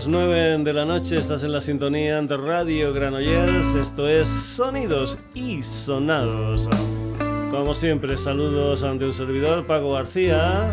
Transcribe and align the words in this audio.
las 0.00 0.08
9 0.08 0.64
de 0.64 0.72
la 0.72 0.86
noche, 0.86 1.18
estás 1.18 1.44
en 1.44 1.52
la 1.52 1.60
sintonía 1.60 2.22
de 2.22 2.34
Radio 2.34 2.90
Granollers. 2.94 3.74
Esto 3.74 4.08
es 4.08 4.26
Sonidos 4.28 5.18
y 5.34 5.62
Sonados. 5.62 6.70
Como 7.50 7.74
siempre, 7.74 8.16
saludos 8.16 8.82
ante 8.82 9.04
un 9.04 9.12
servidor, 9.12 9.66
Paco 9.66 9.92
García. 9.92 10.72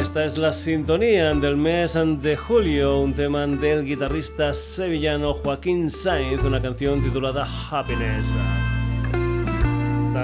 Esta 0.00 0.24
es 0.24 0.38
la 0.38 0.52
sintonía 0.52 1.32
del 1.32 1.56
mes 1.56 1.98
de 2.22 2.36
julio, 2.36 3.00
un 3.00 3.14
tema 3.14 3.44
del 3.48 3.84
guitarrista 3.84 4.52
sevillano 4.52 5.34
Joaquín 5.34 5.90
Sainz, 5.90 6.44
una 6.44 6.62
canción 6.62 7.02
titulada 7.02 7.48
Happiness. 7.72 8.32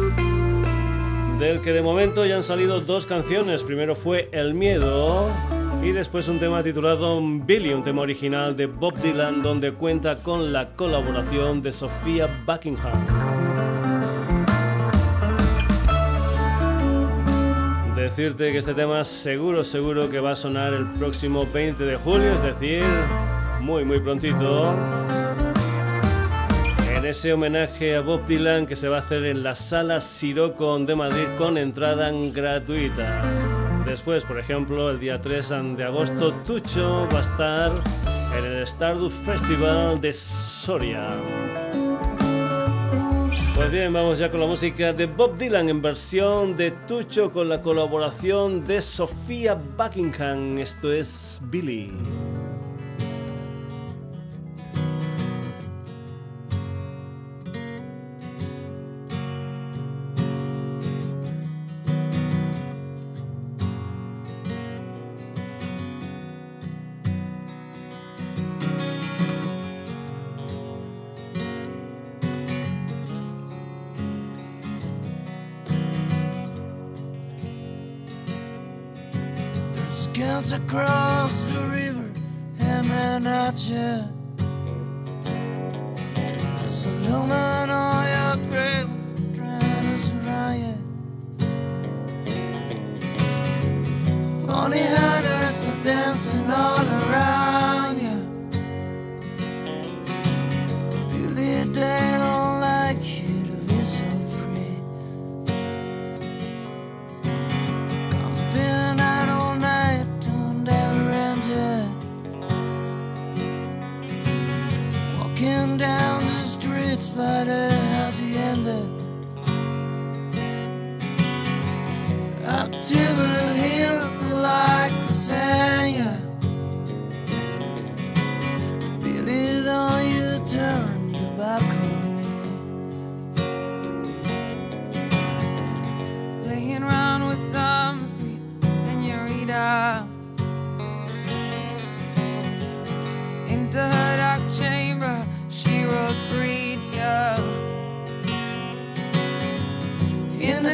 del 1.40 1.62
que 1.62 1.72
de 1.72 1.82
momento 1.82 2.26
ya 2.26 2.36
han 2.36 2.44
salido 2.44 2.82
dos 2.82 3.06
canciones. 3.06 3.64
Primero 3.64 3.96
fue 3.96 4.30
El 4.32 4.54
Miedo 4.54 5.30
y 5.84 5.92
después 5.92 6.28
un 6.28 6.40
tema 6.40 6.64
titulado 6.64 7.22
Billy, 7.22 7.74
un 7.74 7.84
tema 7.84 8.02
original 8.02 8.56
de 8.56 8.66
Bob 8.66 8.96
Dylan 8.96 9.42
donde 9.42 9.72
cuenta 9.74 10.18
con 10.18 10.52
la 10.52 10.70
colaboración 10.76 11.62
de 11.62 11.72
Sofía 11.72 12.44
Buckingham. 12.46 12.98
Decirte 17.96 18.52
que 18.52 18.58
este 18.58 18.74
tema 18.74 19.04
seguro, 19.04 19.64
seguro 19.64 20.10
que 20.10 20.20
va 20.20 20.32
a 20.32 20.36
sonar 20.36 20.74
el 20.74 20.86
próximo 20.94 21.46
20 21.52 21.84
de 21.84 21.96
julio, 21.98 22.34
es 22.34 22.44
decir, 22.44 22.84
muy, 23.62 23.84
muy 23.84 24.00
prontito 24.00 24.74
ese 27.06 27.34
homenaje 27.34 27.96
a 27.96 28.02
Bob 28.02 28.26
Dylan 28.26 28.66
que 28.66 28.76
se 28.76 28.88
va 28.88 28.98
a 28.98 29.00
hacer 29.00 29.26
en 29.26 29.44
la 29.44 29.54
Sala 29.54 30.00
Siroco 30.00 30.80
de 30.80 30.96
Madrid 30.96 31.28
con 31.38 31.58
entrada 31.58 32.12
gratuita. 32.12 33.24
Después, 33.86 34.24
por 34.26 34.40
ejemplo, 34.40 34.90
el 34.90 35.00
día 35.00 35.22
3 35.22 35.50
de 35.78 35.84
agosto, 35.84 36.34
Tucho 36.48 37.08
va 37.14 37.20
a 37.20 37.22
estar 37.22 37.72
en 38.38 38.46
el 38.46 38.64
Stardust 38.64 39.16
Festival 39.24 40.02
de 40.02 40.14
Soria. 40.14 41.12
Pues 43.54 43.72
bien, 43.72 43.94
vamos 43.94 44.20
ya 44.20 44.32
con 44.32 44.40
la 44.40 44.48
música 44.48 44.92
de 44.92 45.06
Bob 45.06 45.38
Dylan 45.38 45.70
en 45.70 45.82
versión 45.82 46.58
de 46.58 46.72
Tucho 46.72 47.32
con 47.32 47.50
la 47.50 47.62
colaboración 47.62 48.64
de 48.64 48.82
Sofía 48.82 49.56
Buckingham. 49.78 50.58
Esto 50.58 50.92
es 50.92 51.40
Billy. 51.44 51.92
Across 80.18 81.44
the 81.46 81.60
river, 81.60 82.10
and 82.60 83.28
at 83.28 83.58
you. 83.68 84.04
There's 86.62 86.86
a 86.86 86.90
woman 86.90 87.70
on 87.70 88.06
your 88.16 88.38
grave 88.50 88.90
trying 89.36 89.84
to 89.92 89.98
surround 89.98 90.60
you. 90.62 90.76
Money 94.48 94.84
hunters 94.84 95.66
are 95.66 95.84
dancing 95.84 96.50
all 96.50 96.80
around 96.80 96.95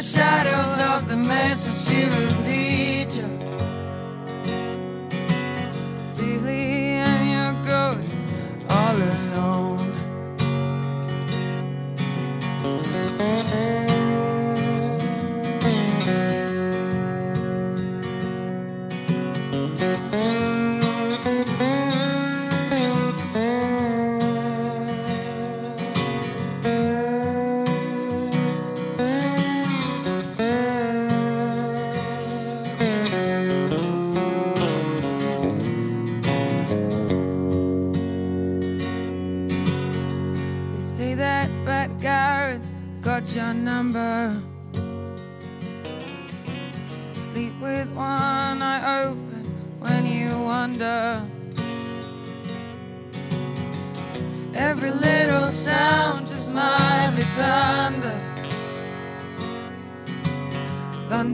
shadows 0.02 0.78
of 0.78 1.08
the 1.08 1.16
mesa, 1.16 1.70
she 1.70 2.06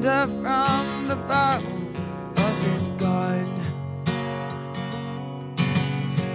From 0.01 1.09
the 1.09 1.17
barrel 1.27 1.67
of 2.37 2.63
his 2.63 2.93
gun. 2.93 3.49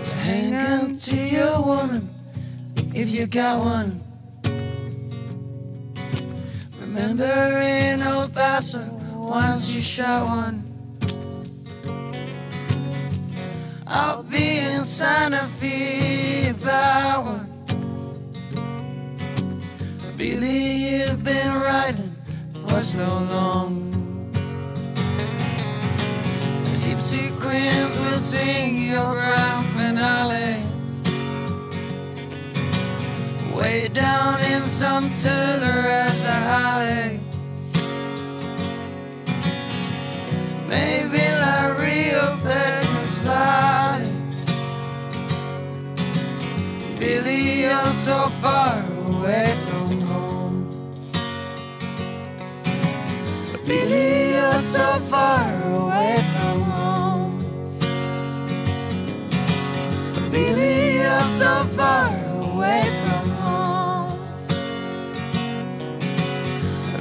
So 0.03 0.13
hang 0.15 0.53
on 0.53 0.97
to 0.97 1.15
your 1.15 1.63
woman 1.63 2.09
if 2.93 3.09
you 3.09 3.25
got 3.25 3.59
one. 3.59 4.01
Remember 6.77 7.61
in 7.61 8.01
El 8.01 8.27
Paso, 8.27 8.83
once 9.13 9.73
you 9.73 9.81
shot 9.81 10.27
one. 10.27 10.65
I'll 13.87 14.23
be 14.23 14.57
in 14.57 14.83
Santa 14.83 15.47
Fe 15.57 16.49
about 16.49 17.25
one. 17.25 17.49
Billy, 20.17 20.99
you've 20.99 21.23
been 21.23 21.53
riding 21.53 22.12
for 22.73 22.81
so 22.81 23.07
long. 23.29 23.71
Gypsy 26.81 27.29
Queen 27.39 27.75
winds 27.75 27.97
will 27.99 28.19
sing 28.19 28.89
your 28.91 29.11
grand 29.13 29.65
finale. 29.75 30.63
Way 33.55 33.89
down 33.89 34.41
in 34.41 34.61
some 34.67 35.13
tuller 35.21 35.81
as 36.05 36.23
a 36.23 36.39
holly. 36.49 37.19
Maybe 40.67 41.23
La 41.43 41.59
Rio 41.81 42.25
Pedro's 42.43 43.09
slide. 43.19 44.11
Billy, 46.99 47.61
you're 47.61 47.93
so 48.07 48.29
far 48.41 48.83
away 49.07 49.72
Billy, 53.65 54.31
you're 54.33 54.61
so 54.61 54.99
far 55.09 55.47
away 55.63 56.17
from 56.35 56.61
home. 56.63 57.39
Billy, 60.29 60.95
you're 60.97 61.29
so 61.39 61.53
far 61.77 62.09
away 62.41 62.83
from 63.05 63.29
home. 63.45 64.19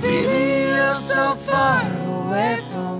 Billy, 0.01 0.69
you're 0.69 1.01
so 1.01 1.35
far 1.47 1.83
away 2.07 2.61
from 2.71 2.92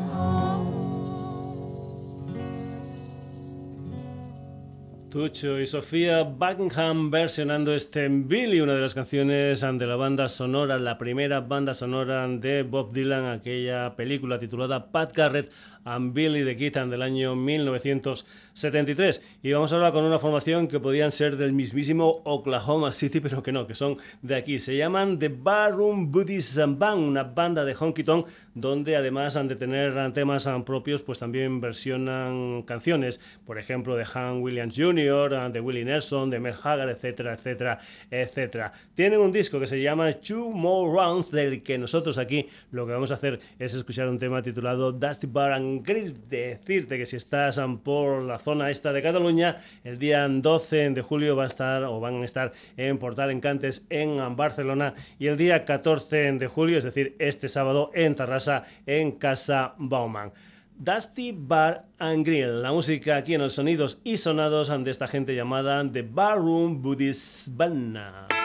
Tucho 5.13 5.61
y 5.61 5.67
Sofía 5.67 6.23
Buckingham 6.23 7.11
versionando 7.11 7.75
este 7.75 8.09
Billy, 8.09 8.63
una 8.63 8.75
de 8.75 8.81
las 8.81 8.95
canciones 8.95 9.61
de 9.61 9.87
la 9.87 9.97
banda 9.97 10.27
sonora, 10.27 10.79
la 10.79 10.97
primera 10.97 11.41
banda 11.41 11.75
sonora 11.75 12.27
de 12.27 12.63
Bob 12.63 12.95
Dylan, 12.95 13.27
aquella 13.27 13.95
película 13.95 14.39
titulada 14.39 14.91
Pat 14.91 15.15
Garrett 15.15 15.53
and 15.85 16.13
Billy 16.15 16.45
the 16.45 16.57
Kitten 16.57 16.91
del 16.91 17.03
año 17.03 17.35
1973. 17.35 19.23
Y 19.43 19.53
vamos 19.53 19.73
ahora 19.73 19.93
con 19.93 20.05
una 20.05 20.19
formación 20.19 20.69
que 20.69 20.81
podían 20.81 21.11
ser 21.13 21.37
del 21.37 21.53
mismísimo 21.53 22.23
Oklahoma 22.25 22.93
City, 22.93 23.21
pero 23.23 23.43
que 23.43 23.53
no, 23.53 23.67
que 23.67 23.75
son 23.75 23.97
de 24.23 24.37
aquí. 24.37 24.59
Se 24.59 24.77
llaman 24.77 25.19
The 25.19 25.29
Barroom 25.29 26.11
Buddhist 26.11 26.57
Band, 26.57 27.09
una 27.09 27.25
banda 27.25 27.65
de 27.65 27.75
honky 27.75 28.05
tonk 28.05 28.29
donde 28.55 28.97
además 28.97 29.35
de 29.35 29.57
tener 29.57 30.13
temas 30.13 30.49
propios, 30.65 31.03
pues 31.03 31.19
también 31.19 31.61
versionan 31.61 32.63
canciones, 32.63 33.21
por 33.47 33.59
ejemplo, 33.59 33.97
de 33.97 34.05
Han 34.15 34.43
Williams 34.43 34.75
Jr., 34.77 35.53
de 35.53 35.61
Willie 35.61 35.85
Nelson, 35.85 36.31
de 36.31 36.39
Mel 36.39 36.55
Haggard, 36.63 36.91
etcétera, 36.91 37.35
etcétera, 37.35 37.79
etcétera. 38.11 38.73
Tienen 38.95 39.21
un 39.21 39.33
disco 39.33 39.59
que 39.59 39.67
se 39.67 39.81
llama 39.81 40.13
Two 40.13 40.51
More 40.51 40.93
Rounds, 40.93 41.31
del 41.31 41.63
que 41.63 41.79
nosotros 41.79 42.19
aquí 42.19 42.47
lo 42.71 42.87
que 42.87 42.93
vamos 42.93 43.11
a 43.11 43.15
hacer 43.15 43.41
es 43.59 43.75
escuchar 43.75 44.09
un 44.09 44.19
tema 44.19 44.43
titulado 44.43 44.93
Dusty 44.93 45.27
Bar 45.27 45.53
and 45.53 45.72
decirte 45.81 46.99
que 46.99 47.07
si 47.07 47.17
estás 47.17 47.61
por 47.83 48.23
la 48.23 48.39
zona 48.39 48.71
esta 48.71 48.93
de 48.93 49.03
Cataluña, 49.03 49.57
el 49.85 49.99
día 49.99 50.27
12 50.29 50.91
de 50.91 51.03
julio 51.03 51.37
va 51.37 51.45
a 51.45 51.47
estar 51.47 51.85
o 51.85 52.01
van 52.01 52.23
a 52.23 52.25
estar 52.25 52.53
en 52.77 52.99
Portal 52.99 53.31
Encantes 53.31 53.87
en 53.91 54.37
Barcelona 54.37 54.95
y 55.19 55.29
el 55.29 55.37
día 55.37 55.65
14 55.65 56.33
de 56.33 56.47
julio, 56.47 56.79
es 56.79 56.85
decir, 56.85 57.17
este 57.19 57.49
sábado 57.49 57.91
en 57.95 58.15
Tarrasa 58.15 58.65
en 58.87 59.13
Casa 59.13 59.75
Bauman. 59.79 60.33
Dusty 60.79 61.33
Bar 61.33 61.85
and 61.99 62.27
Grill, 62.27 62.63
la 62.63 62.73
música 62.73 63.17
aquí 63.17 63.35
en 63.35 63.43
los 63.43 63.55
sonidos 63.55 64.01
y 64.03 64.17
sonados 64.17 64.69
de 64.69 64.91
esta 64.91 65.07
gente 65.07 65.35
llamada 65.35 65.89
The 65.91 66.03
Barroom 66.03 66.83
Buddhist 66.83 67.49
Band. 67.51 68.42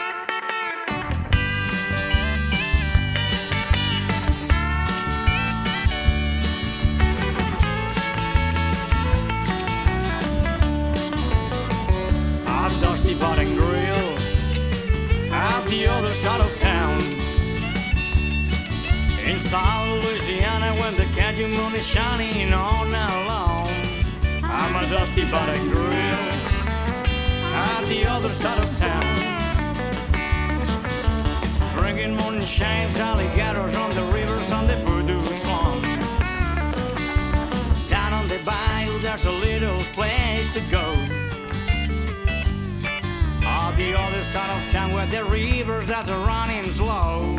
Out 15.30 15.64
the 15.68 15.86
other 15.86 16.12
side 16.12 16.40
of 16.40 16.56
town. 16.56 17.00
In 19.24 19.38
South 19.38 20.04
Louisiana, 20.04 20.74
when 20.80 20.96
the 20.96 21.04
Cajun 21.16 21.50
moon 21.52 21.74
is 21.74 21.86
shining 21.86 22.52
all 22.52 22.84
night 22.84 23.26
long, 23.26 23.68
I'm 24.42 24.84
a 24.84 24.88
dusty 24.88 25.24
bottom 25.30 25.68
grill 25.68 26.24
at 27.54 27.84
the 27.88 28.06
other 28.06 28.32
side 28.34 28.60
of 28.62 28.76
town. 28.76 29.16
Drinking 31.78 32.16
moonshine, 32.16 32.90
alligators 32.98 33.74
on 33.74 33.94
the 33.94 34.04
rivers 34.12 34.52
on 34.52 34.66
the 34.66 34.76
Voodoo 34.84 35.24
swamp. 35.34 35.82
Down 37.88 38.12
on 38.12 38.28
the 38.28 38.40
bayou, 38.44 38.98
there's 39.00 39.26
a 39.26 39.32
little 39.32 39.80
place 39.94 40.48
to 40.50 40.60
go 40.70 40.97
the 43.78 43.94
other 43.94 44.24
side 44.24 44.50
of 44.50 44.72
town 44.72 44.92
where 44.92 45.06
the 45.06 45.24
rivers 45.24 45.86
that 45.86 46.10
are 46.10 46.26
running 46.26 46.68
slow. 46.68 47.36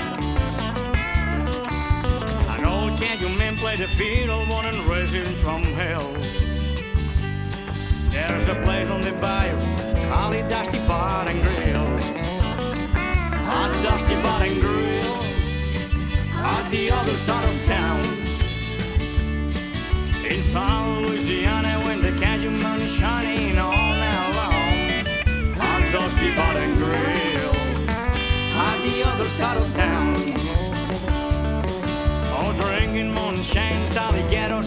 An 2.47 2.65
old 2.65 2.97
Canyon 2.97 3.38
man 3.38 3.57
played 3.57 3.80
the 3.80 3.89
fiddle, 3.89 4.45
born 4.45 4.65
and 4.65 4.80
raised 4.89 5.38
from 5.39 5.63
hell. 5.63 6.13
There's 8.09 8.47
a 8.47 8.56
place 8.63 8.88
on 8.88 9.01
the 9.01 9.12
bayou, 9.12 9.59
call 10.07 10.31
it 10.31 10.47
Dusty 10.47 10.80
Bar 10.88 11.27
and 11.27 11.44
Grill. 11.44 11.83
Hot 13.44 13.71
Dusty 13.83 14.15
Bar 14.21 14.44
and 14.44 14.62
Grill, 14.62 15.24
at 16.36 16.69
the 16.71 16.89
other 16.89 17.18
side 17.18 17.53
of 17.53 17.65
town. 17.65 18.00
In 20.25 20.41
South 20.41 21.01
Louisiana, 21.01 21.81
when 21.83 22.01
the 22.01 22.13
Cajun 22.18 22.63
moon 22.63 22.81
is 22.81 22.95
shining 22.95 23.57
long. 23.57 23.79
Dusty 25.91 26.36
Bar 26.36 26.57
and 26.57 26.77
Grill 26.77 27.56
on 28.56 28.81
the 28.83 29.03
other 29.07 29.27
side 29.27 29.57
of 29.57 29.74
town. 29.74 30.15
Oh, 32.38 32.53
drinking 32.59 33.12
moonshine, 33.13 33.88
alligators 33.97 34.51
on 34.51 34.59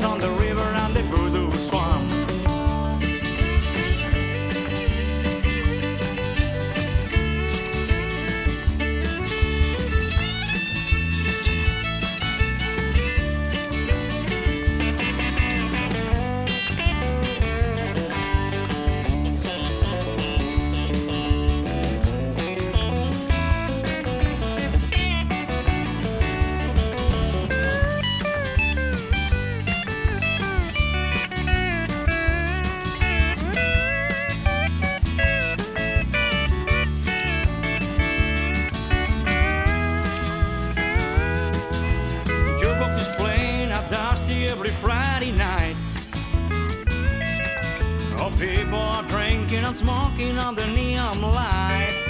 smoking 49.75 50.39
on 50.39 50.55
the 50.55 50.67
neon 50.67 51.21
lights. 51.23 52.07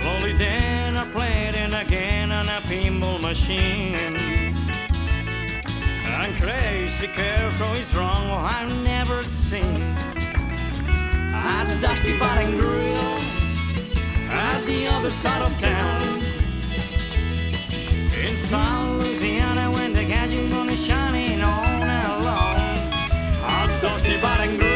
Slowly 0.00 0.32
then 0.34 0.96
I 0.96 1.04
played 1.12 1.54
it 1.54 1.74
again 1.74 2.30
on 2.30 2.48
a 2.48 2.60
pinball 2.60 3.20
machine. 3.20 4.54
And 6.06 6.40
crazy 6.40 7.08
care 7.08 7.50
so 7.52 7.72
it's 7.72 7.94
wrong 7.94 8.30
oh, 8.30 8.36
I've 8.36 8.72
never 8.84 9.24
seen. 9.24 9.82
At 11.34 11.64
the 11.64 11.76
Dusty 11.80 12.16
Bar 12.18 12.38
and 12.38 12.60
Grill 12.60 13.20
at 14.30 14.64
the 14.66 14.86
other 14.86 15.10
side 15.10 15.42
of 15.42 15.58
town. 15.58 16.22
In 18.24 18.36
South 18.36 19.02
Louisiana 19.02 19.70
when 19.72 19.92
the 19.92 20.04
gadget 20.04 20.48
moon 20.48 20.68
is 20.70 20.84
shining 20.84 21.42
all 21.42 21.78
night 21.78 22.18
long. 22.22 22.56
At 23.42 23.80
Dusty 23.80 24.20
Bar 24.20 24.42
and 24.42 24.58
Grill 24.58 24.71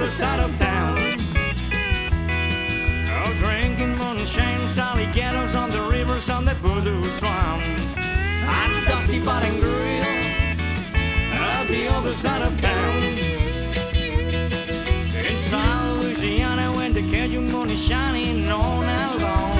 other 0.00 0.10
side 0.10 0.40
of 0.40 0.56
town. 0.56 0.96
Oh, 3.12 3.34
drinking 3.38 3.98
moonshine, 3.98 4.66
alligators 4.78 5.54
on 5.54 5.68
the 5.68 5.82
rivers 5.82 6.30
on 6.30 6.46
the 6.46 6.54
Voodoo 6.54 7.10
Swamp. 7.10 7.62
And 7.62 8.86
Dusty 8.86 9.20
Bottom 9.22 9.60
Grill 9.60 10.04
at 11.34 11.68
the 11.68 11.88
other 11.88 12.14
side 12.14 12.40
of 12.40 12.58
town. 12.62 13.02
In 15.28 15.38
South 15.38 16.02
Louisiana, 16.02 16.72
when 16.72 16.94
the 16.94 17.02
Cajun 17.02 17.52
moon 17.52 17.68
is 17.68 17.84
shining 17.86 18.50
all 18.50 18.80
night 18.80 19.18
long. 19.18 19.58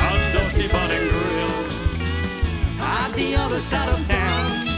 A 0.00 0.32
Dusty 0.32 0.66
Bottom 0.66 1.08
Grill 1.10 2.80
at 2.80 3.12
the 3.14 3.36
other 3.36 3.60
side 3.60 3.88
of 3.88 4.04
town. 4.08 4.73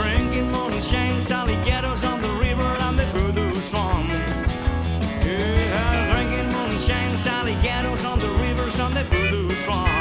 Drinking 0.00 0.50
moonshine, 0.50 1.20
Sally 1.20 1.56
ghettos 1.64 2.04
on 2.04 2.20
the 2.22 2.32
river 2.46 2.70
and 2.86 2.98
the 2.98 3.06
voodoo 3.06 3.60
swamp. 3.60 4.08
Yeah, 4.08 6.12
drinking 6.12 6.48
moonshine, 6.52 7.16
Sally 7.16 7.54
ghettos 7.62 8.04
on 8.04 8.18
the 8.18 8.30
rivers 8.44 8.78
and 8.78 8.96
the 8.96 9.04
voodoo 9.04 9.54
swamp. 9.56 9.99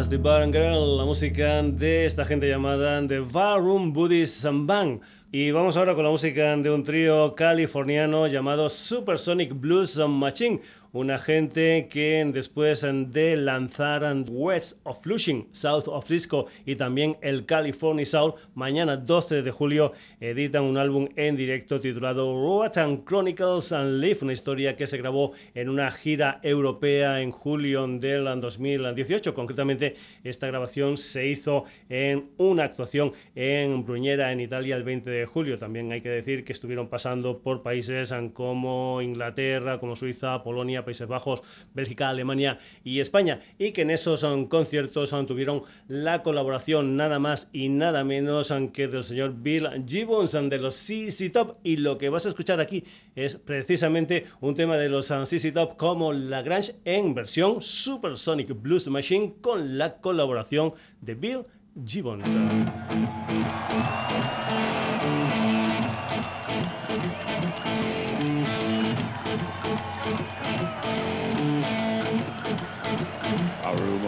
Das 0.00 0.08
the 0.08 0.16
Bar 0.16 0.50
Girl, 0.50 0.96
la 0.96 1.04
música 1.04 1.62
de 1.62 2.06
esta 2.06 2.24
gente 2.24 2.48
llamada 2.48 3.06
The 3.06 3.20
Barroom 3.20 3.92
Buddhist 3.92 4.46
Band. 4.50 5.02
Y 5.30 5.50
vamos 5.50 5.76
ahora 5.76 5.94
con 5.94 6.04
la 6.04 6.10
música 6.10 6.56
de 6.56 6.70
un 6.70 6.82
trío 6.82 7.34
californiano 7.34 8.26
llamado 8.26 8.70
Supersonic 8.70 9.52
Blues 9.52 9.98
Machine, 9.98 10.62
una 10.92 11.18
gente 11.18 11.88
que 11.88 12.28
después 12.32 12.80
de 12.82 13.36
lanzar 13.36 14.00
West 14.28 14.80
of 14.84 15.02
Flushing, 15.02 15.48
South 15.52 15.84
of 15.86 16.08
Disco 16.08 16.46
y 16.66 16.76
también 16.76 17.16
el 17.20 17.46
California 17.46 18.04
Soul, 18.04 18.34
mañana 18.54 18.96
12 18.96 19.42
de 19.42 19.50
julio 19.50 19.92
editan 20.20 20.64
un 20.64 20.76
álbum 20.76 21.08
en 21.16 21.36
directo 21.36 21.80
titulado 21.80 22.32
Roatan 22.34 23.04
Chronicles 23.04 23.72
and 23.72 24.00
Live, 24.00 24.18
una 24.22 24.32
historia 24.32 24.76
que 24.76 24.86
se 24.86 24.98
grabó 24.98 25.32
en 25.54 25.68
una 25.68 25.90
gira 25.90 26.40
europea 26.42 27.20
en 27.20 27.30
julio 27.30 27.86
del 27.86 28.24
2018. 28.40 29.34
Concretamente, 29.34 29.94
esta 30.24 30.46
grabación 30.46 30.96
se 30.96 31.26
hizo 31.26 31.64
en 31.88 32.30
una 32.38 32.64
actuación 32.64 33.12
en 33.34 33.84
Bruñera, 33.84 34.32
en 34.32 34.40
Italia, 34.40 34.76
el 34.76 34.82
20 34.82 35.10
de 35.10 35.26
julio. 35.26 35.58
También 35.58 35.92
hay 35.92 36.00
que 36.00 36.08
decir 36.08 36.44
que 36.44 36.52
estuvieron 36.52 36.88
pasando 36.88 37.38
por 37.38 37.62
países 37.62 38.12
como 38.32 39.02
Inglaterra, 39.02 39.78
como 39.78 39.96
Suiza, 39.96 40.42
Polonia, 40.42 40.79
Países 40.84 41.08
Bajos, 41.08 41.42
Bélgica, 41.74 42.08
Alemania 42.08 42.58
y 42.84 43.00
España. 43.00 43.40
Y 43.58 43.72
que 43.72 43.82
en 43.82 43.90
esos 43.90 44.22
um, 44.22 44.46
conciertos 44.46 45.12
um, 45.12 45.26
tuvieron 45.26 45.62
la 45.88 46.22
colaboración 46.22 46.96
nada 46.96 47.18
más 47.18 47.48
y 47.52 47.68
nada 47.68 48.04
menos 48.04 48.50
um, 48.50 48.68
que 48.68 48.88
del 48.88 49.04
señor 49.04 49.34
Bill 49.36 49.68
Gibbons 49.86 50.32
de 50.32 50.58
los 50.58 50.74
CC 50.74 51.30
Top. 51.30 51.56
Y 51.62 51.76
lo 51.76 51.98
que 51.98 52.08
vas 52.08 52.26
a 52.26 52.28
escuchar 52.28 52.60
aquí 52.60 52.84
es 53.14 53.36
precisamente 53.36 54.26
un 54.40 54.54
tema 54.54 54.76
de 54.76 54.88
los 54.88 55.06
CC 55.06 55.52
Top 55.52 55.76
como 55.76 56.12
Lagrange 56.12 56.74
en 56.84 57.14
versión 57.14 57.60
Supersonic 57.60 58.60
Blues 58.60 58.88
Machine 58.88 59.34
con 59.40 59.78
la 59.78 59.96
colaboración 60.00 60.72
de 61.00 61.14
Bill 61.14 61.44
Gibbons. 61.84 62.36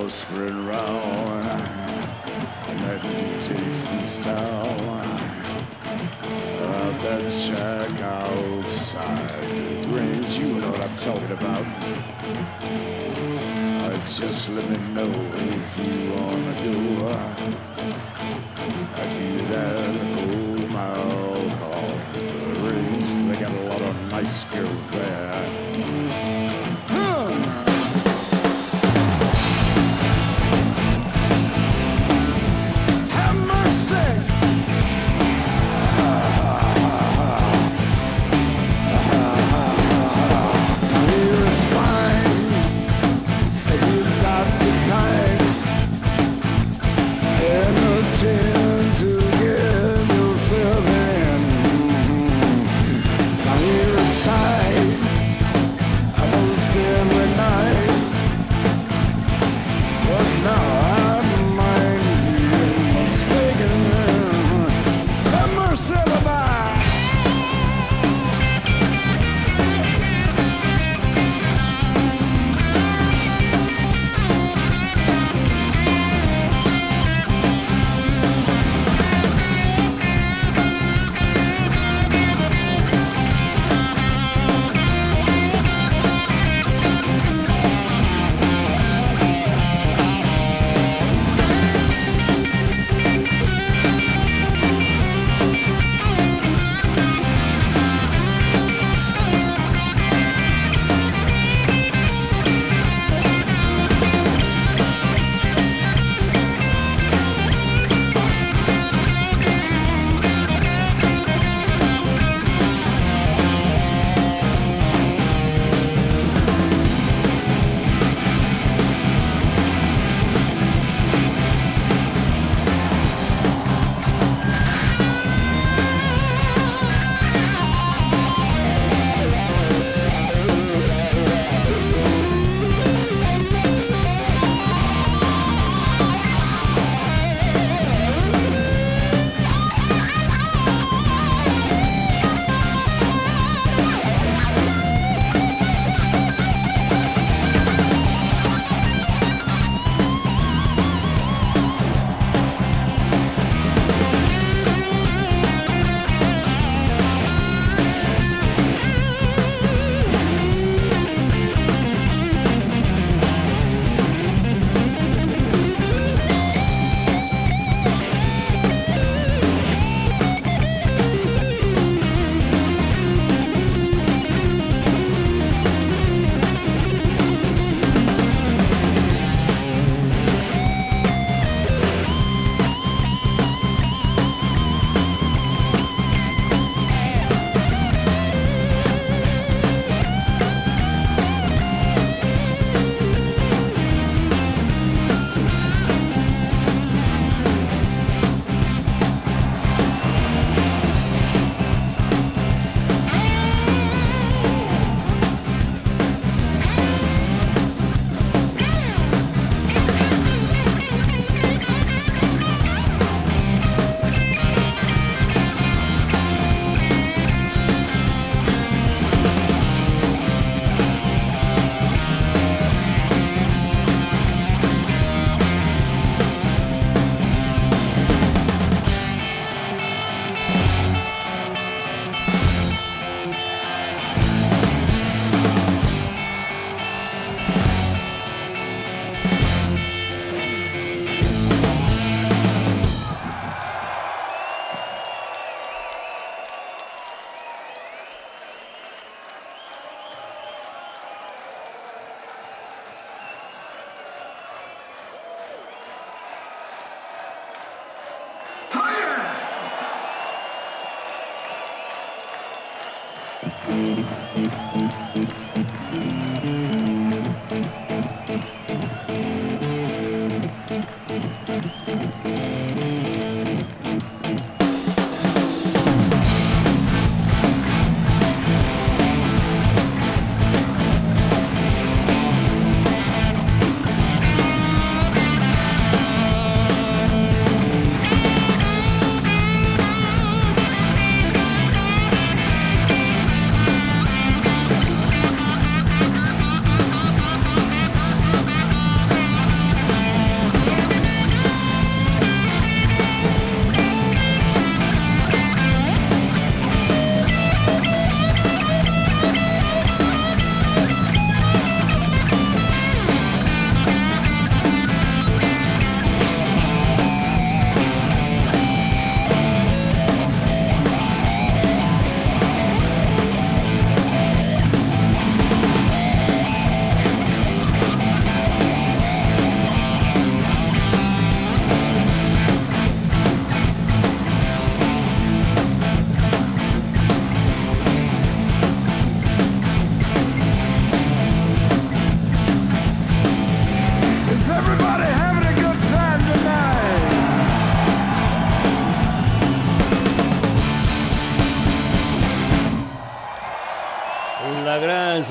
Spread 0.09 0.50
around 0.50 1.28
and 2.68 2.78
that 2.80 3.02
takes 3.40 3.87
his 3.87 4.25
town 4.25 4.80
out 6.66 7.02
that 7.02 7.30
shack 7.30 8.00
outside 8.00 9.49
the 9.49 10.38
you 10.38 10.54
know 10.54 10.71
what 10.71 10.80
I'm 10.80 10.97
talking 10.97 11.32
about. 11.32 11.64
Just 14.06 14.50
let 14.50 14.68
me 14.68 14.76
know 14.92 15.11
if 15.37 15.78
you 15.78 16.12
wanna 16.14 16.54
go. 16.64 17.09
I 18.94 19.09
do 19.09 19.38
that 19.52 19.97
whole 19.97 20.68
mile 20.68 21.50
call 21.61 21.92
Grange. 22.54 23.12
They 23.28 23.40
got 23.40 23.50
a 23.50 23.62
lot 23.68 23.82
of 23.82 24.11
nice 24.11 24.44
girls 24.44 24.90
there. 24.90 25.62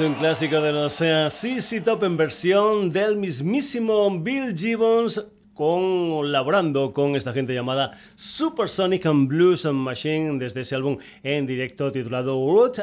Un 0.06 0.16
clásico 0.16 0.60
de 0.62 0.72
los 0.72 0.94
CC 0.94 1.82
Top 1.82 2.04
en 2.04 2.18
versión 2.18 2.92
del 2.92 3.18
mismísimo 3.18 4.10
Bill 4.20 4.58
Gibbons 4.58 5.24
colaborando 5.54 6.92
con 6.92 7.16
esta 7.16 7.34
gente 7.34 7.54
llamada 7.54 7.92
Supersonic 8.16 9.06
and 9.06 9.28
Blues 9.28 9.66
Machine 9.66 10.40
desde 10.40 10.62
ese 10.62 10.76
álbum 10.76 10.98
en 11.22 11.46
directo 11.46 11.92
titulado 11.92 12.34
Root 12.34 12.80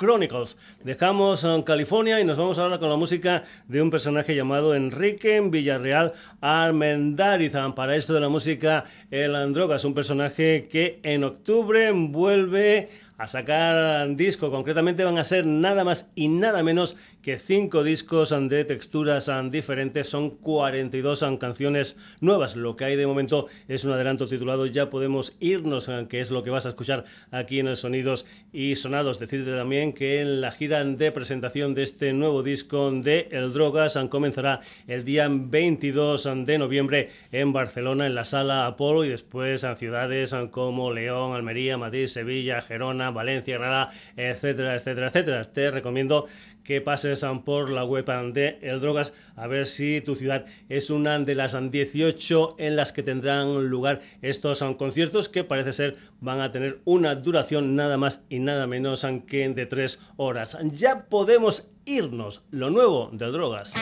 Chronicles. 0.00 0.56
Dejamos 0.82 1.44
en 1.44 1.62
California 1.62 2.20
y 2.20 2.24
nos 2.24 2.38
vamos 2.38 2.58
ahora 2.58 2.78
con 2.78 2.88
la 2.88 2.96
música 2.96 3.42
de 3.68 3.82
un 3.82 3.90
personaje 3.90 4.34
llamado 4.34 4.74
Enrique 4.74 5.40
Villarreal 5.40 6.12
Armendariz. 6.40 7.52
Para 7.74 7.96
esto 7.96 8.14
de 8.14 8.20
la 8.20 8.28
música, 8.28 8.84
el 9.10 9.34
Androgas, 9.34 9.84
un 9.84 9.92
personaje 9.92 10.68
que 10.70 11.00
en 11.02 11.24
octubre 11.24 11.90
vuelve 11.92 12.88
a 13.09 13.09
sacar 13.26 14.16
disco. 14.16 14.50
Concretamente 14.50 15.04
van 15.04 15.18
a 15.18 15.24
ser 15.24 15.46
nada 15.46 15.84
más 15.84 16.10
y 16.14 16.28
nada 16.28 16.62
menos 16.62 16.96
que 17.22 17.38
cinco 17.38 17.82
discos 17.82 18.30
de 18.30 18.64
texturas 18.64 19.30
diferentes. 19.50 20.08
Son 20.08 20.30
42 20.30 21.24
canciones 21.38 21.96
nuevas. 22.20 22.56
Lo 22.56 22.76
que 22.76 22.84
hay 22.84 22.96
de 22.96 23.06
momento 23.06 23.46
es 23.68 23.84
un 23.84 23.92
adelanto 23.92 24.26
titulado 24.26 24.66
Ya 24.66 24.90
podemos 24.90 25.36
irnos, 25.40 25.90
que 26.08 26.20
es 26.20 26.30
lo 26.30 26.42
que 26.42 26.50
vas 26.50 26.66
a 26.66 26.70
escuchar 26.70 27.04
aquí 27.30 27.60
en 27.60 27.68
el 27.68 27.76
Sonidos 27.76 28.26
y 28.52 28.76
Sonados. 28.76 29.18
Decirte 29.18 29.50
también 29.54 29.92
que 29.92 30.20
en 30.20 30.40
la 30.40 30.50
gira 30.50 30.84
de 30.84 31.12
presentación 31.12 31.74
de 31.74 31.82
este 31.82 32.12
nuevo 32.12 32.42
disco 32.42 32.90
de 32.90 33.28
El 33.30 33.52
Drogas 33.52 33.98
comenzará 34.08 34.60
el 34.86 35.04
día 35.04 35.28
22 35.30 36.28
de 36.46 36.58
noviembre 36.58 37.10
en 37.32 37.52
Barcelona, 37.52 38.06
en 38.06 38.14
la 38.14 38.24
sala 38.24 38.66
Apolo, 38.66 39.04
y 39.04 39.08
después 39.08 39.64
en 39.64 39.76
ciudades 39.76 40.34
como 40.50 40.92
León, 40.92 41.34
Almería, 41.34 41.76
Madrid, 41.76 42.06
Sevilla, 42.06 42.62
Gerona, 42.62 43.09
Valencia, 43.14 43.58
Granada, 43.58 43.90
etcétera, 44.16 44.76
etcétera, 44.76 45.08
etcétera. 45.08 45.44
Te 45.52 45.70
recomiendo 45.70 46.26
que 46.64 46.80
pases 46.80 47.24
por 47.44 47.70
la 47.70 47.84
web 47.84 48.06
de 48.32 48.58
El 48.62 48.80
Drogas 48.80 49.12
a 49.36 49.46
ver 49.46 49.66
si 49.66 50.00
tu 50.00 50.14
ciudad 50.14 50.44
es 50.68 50.90
una 50.90 51.18
de 51.18 51.34
las 51.34 51.56
18 51.70 52.56
en 52.58 52.76
las 52.76 52.92
que 52.92 53.02
tendrán 53.02 53.68
lugar 53.68 54.00
estos 54.22 54.62
conciertos 54.78 55.28
que 55.28 55.44
parece 55.44 55.72
ser 55.72 55.96
van 56.20 56.40
a 56.40 56.52
tener 56.52 56.80
una 56.84 57.14
duración 57.14 57.76
nada 57.76 57.96
más 57.96 58.24
y 58.28 58.38
nada 58.38 58.66
menos 58.66 59.06
que 59.26 59.48
de 59.48 59.66
tres 59.66 60.00
horas. 60.16 60.56
Ya 60.72 61.06
podemos 61.08 61.70
irnos. 61.84 62.44
Lo 62.50 62.70
nuevo 62.70 63.10
de 63.12 63.26
Drogas. 63.26 63.74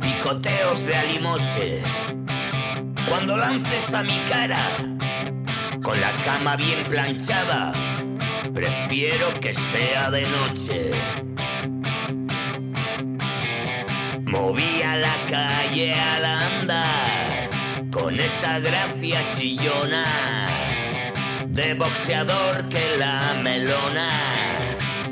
Picoteos 0.00 0.86
de 0.86 0.94
alimoche 0.94 1.82
cuando 3.08 3.36
lances 3.36 3.92
a 3.94 4.02
mi 4.02 4.18
cara, 4.28 4.60
con 5.82 6.00
la 6.00 6.12
cama 6.22 6.56
bien 6.56 6.84
planchada, 6.88 7.72
prefiero 8.52 9.38
que 9.40 9.54
sea 9.54 10.10
de 10.10 10.26
noche. 10.26 10.90
Movía 14.26 14.96
la 14.96 15.16
calle 15.26 15.94
al 15.94 16.24
andar, 16.24 17.50
con 17.90 18.18
esa 18.20 18.58
gracia 18.60 19.24
chillona, 19.36 20.04
de 21.46 21.74
boxeador 21.74 22.68
que 22.68 22.96
la 22.98 23.34
melona, 23.42 24.10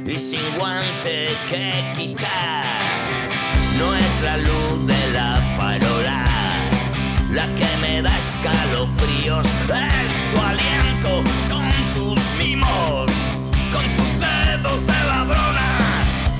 y 0.04 0.18
sin 0.18 0.54
guante 0.56 1.36
que 1.48 1.92
quitar. 1.96 2.64
No 3.78 3.94
es 3.94 4.22
la 4.22 4.36
luz 4.38 4.86
de 4.86 5.10
la 5.12 5.36
farola 5.56 6.25
la 7.36 7.46
que 7.54 7.68
me 7.82 8.00
da 8.00 8.18
escalofríos. 8.18 9.46
Es 9.46 10.12
tu 10.32 10.40
aliento, 10.40 11.22
son 11.48 11.70
tus 11.94 12.20
mimos, 12.38 13.10
con 13.72 13.84
tus 13.94 14.10
dedos 14.26 14.80
de 14.86 14.98
ladrona. 15.10 15.68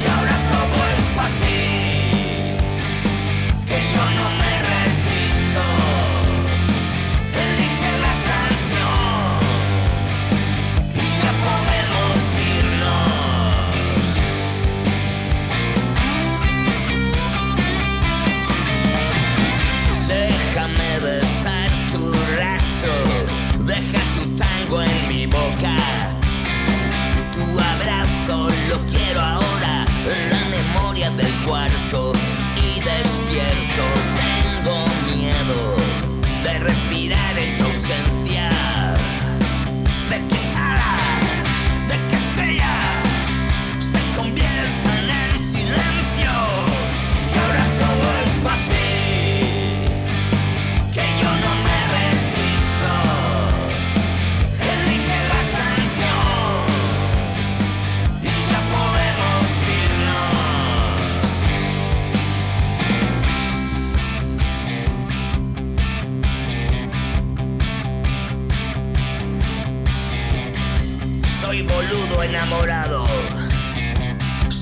Y 0.00 0.04
ahora 0.14 0.37
todo 0.52 0.76
es 0.96 1.06
para 1.16 1.38
ti, 1.42 1.86
abrazo 28.27 28.51
lo 28.69 28.87
quiero 28.87 29.21
ahora, 29.21 29.87
la 30.31 30.45
memoria 30.51 31.11
del 31.11 31.33
cuarto 31.45 32.12
y 32.57 32.81
despierto. 32.81 33.85
Tengo 34.17 34.87
miedo 35.15 35.77
de 36.43 36.59
respirar 36.59 37.39
en 37.39 37.57
tu 37.57 37.65
ausencia, 37.65 38.26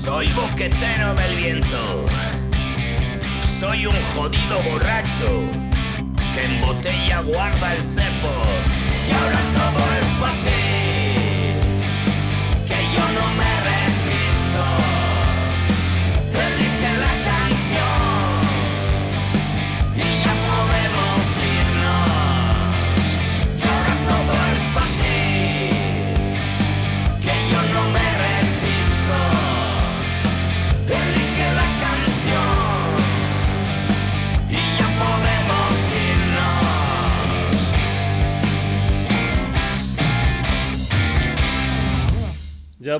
Soy 0.05 0.27
boquetero 0.33 1.15
del 1.15 1.35
viento. 1.35 2.05
Soy 3.59 3.87
un 3.87 3.95
jodido 4.13 4.61
borracho 4.61 5.49
que 6.35 6.43
en 6.43 6.61
botella 6.61 7.21
guarda 7.21 7.73
el 7.73 7.83
cepo. 7.83 8.45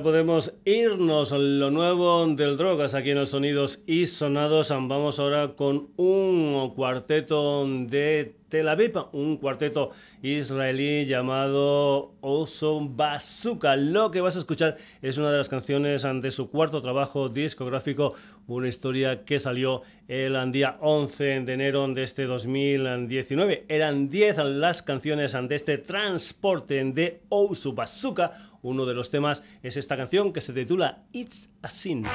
Podemos 0.02 0.58
irnos 0.66 1.32
lo 1.32 1.70
nuevo 1.70 2.26
del 2.26 2.58
Drogas 2.58 2.96
aquí 2.96 3.12
en 3.12 3.20
los 3.20 3.30
Sonidos 3.30 3.84
y 3.86 4.08
Sonados. 4.08 4.70
Vamos 4.70 5.20
ahora 5.20 5.56
con 5.56 5.90
un 5.96 6.74
cuarteto 6.76 7.68
de 7.68 8.36
Tel 8.56 8.70
Aviv, 8.70 8.94
un 9.12 9.36
cuarteto 9.36 9.92
israelí 10.22 11.06
llamado 11.06 12.14
Oso 12.22 12.80
Bazooka. 12.88 13.76
Lo 13.76 14.12
que 14.12 14.22
vas 14.22 14.38
a 14.38 14.40
escuchar 14.40 14.78
es 15.02 15.18
una 15.18 15.30
de 15.30 15.40
las 15.40 15.50
canciones 15.50 16.08
de 16.22 16.32
su 16.32 16.50
cuarto 16.50 16.82
trabajo 16.82 17.28
discográfico, 17.28 18.14
una 18.48 18.70
historia 18.70 19.26
que 19.26 19.42
salió 19.42 19.82
el 20.08 20.54
día 20.54 20.78
11 20.80 21.42
de 21.42 21.54
enero 21.54 21.86
de 21.90 22.04
este 22.04 22.24
2019. 22.24 23.66
Eran 23.68 24.10
10 24.10 24.38
las 24.38 24.82
canciones 24.82 25.34
de 25.34 25.54
este 25.56 25.78
transporte 25.78 26.82
de 26.82 27.24
Oso 27.28 27.74
Bazooka. 27.74 28.32
Uno 28.62 28.86
de 28.86 28.94
los 28.94 29.10
temas 29.10 29.44
es 29.64 29.76
esta 29.76 29.98
canción 29.98 30.32
que 30.32 30.40
se 30.40 30.54
titula 30.54 31.04
It's 31.12 31.50
a 31.62 31.68
Sin. 31.68 32.06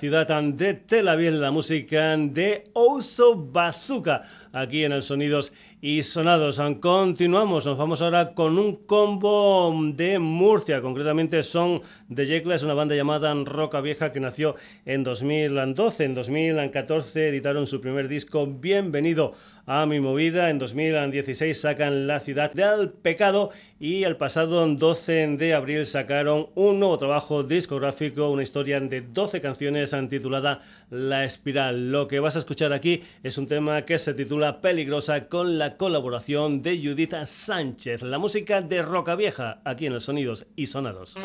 Ciudad 0.00 0.42
de 0.42 0.72
Tel 0.72 1.08
Aviv, 1.08 1.34
la 1.34 1.50
música 1.50 2.16
de 2.16 2.64
Ouso 2.72 3.36
Bazooka, 3.36 4.22
aquí 4.50 4.82
en 4.82 4.92
el 4.92 5.02
Sonidos 5.02 5.52
y 5.82 6.02
sonados. 6.02 6.58
Continuamos, 6.80 7.66
nos 7.66 7.76
vamos 7.76 8.00
ahora 8.00 8.32
con 8.32 8.58
un 8.58 8.76
combo 8.86 9.74
de 9.94 10.18
Murcia, 10.18 10.80
concretamente 10.80 11.42
son 11.42 11.82
de 12.08 12.24
Yecla, 12.24 12.54
es 12.54 12.62
una 12.62 12.72
banda 12.72 12.94
llamada 12.94 13.34
Roca 13.44 13.82
Vieja 13.82 14.10
que 14.10 14.20
nació 14.20 14.56
en 14.86 15.04
2012. 15.04 16.04
En 16.04 16.14
2014 16.14 17.28
editaron 17.28 17.66
su 17.66 17.82
primer 17.82 18.08
disco, 18.08 18.46
Bienvenido 18.46 19.32
a 19.66 19.84
mi 19.84 20.00
movida. 20.00 20.48
En 20.48 20.58
2016 20.58 21.60
sacan 21.60 22.06
La 22.06 22.20
ciudad 22.20 22.52
del 22.52 22.88
pecado 22.88 23.50
y 23.80 24.04
el 24.04 24.16
pasado 24.16 24.68
12 24.68 25.36
de 25.38 25.54
abril 25.54 25.86
sacaron 25.86 26.48
un 26.54 26.78
nuevo 26.78 26.98
trabajo 26.98 27.42
discográfico, 27.42 28.28
una 28.28 28.42
historia 28.42 28.78
de 28.78 29.00
12 29.00 29.40
canciones 29.40 29.96
titulada 30.10 30.60
La 30.90 31.24
espiral. 31.24 31.90
Lo 31.90 32.06
que 32.06 32.20
vas 32.20 32.36
a 32.36 32.40
escuchar 32.40 32.74
aquí 32.74 33.02
es 33.22 33.38
un 33.38 33.48
tema 33.48 33.86
que 33.86 33.98
se 33.98 34.12
titula 34.12 34.60
Peligrosa 34.60 35.28
con 35.28 35.58
la 35.58 35.78
colaboración 35.78 36.60
de 36.60 36.78
Judith 36.78 37.14
Sánchez, 37.24 38.02
la 38.02 38.18
música 38.18 38.60
de 38.60 38.82
Roca 38.82 39.16
Vieja, 39.16 39.62
aquí 39.64 39.86
en 39.86 39.94
los 39.94 40.04
Sonidos 40.04 40.46
y 40.56 40.66
Sonados. 40.66 41.16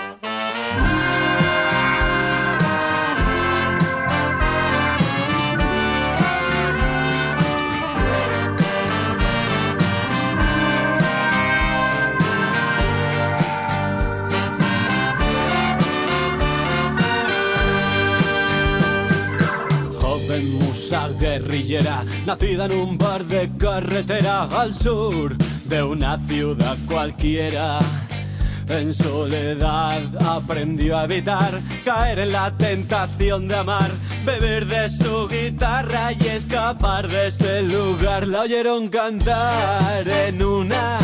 Musa 20.96 21.10
guerrillera, 21.20 22.04
nacida 22.26 22.66
en 22.66 22.74
un 22.74 22.98
bar 22.98 23.24
de 23.26 23.50
carretera 23.58 24.44
al 24.44 24.74
sur 24.74 25.36
de 25.66 25.84
una 25.84 26.18
ciudad 26.20 26.78
cualquiera. 26.88 27.80
En 28.68 28.94
soledad 28.94 30.02
aprendió 30.26 30.98
a 30.98 31.04
evitar 31.04 31.60
caer 31.84 32.20
en 32.20 32.32
la 32.32 32.52
tentación 32.58 33.48
de 33.48 33.56
amar, 33.56 33.92
beber 34.26 34.66
de 34.66 34.90
su 34.90 35.28
guitarra 35.28 36.14
y 36.14 36.28
escapar 36.28 37.08
de 37.08 37.28
este 37.28 37.62
lugar. 37.62 38.28
La 38.28 38.42
oyeron 38.42 38.88
cantar 38.88 40.08
en 40.08 40.42
una 40.42 40.98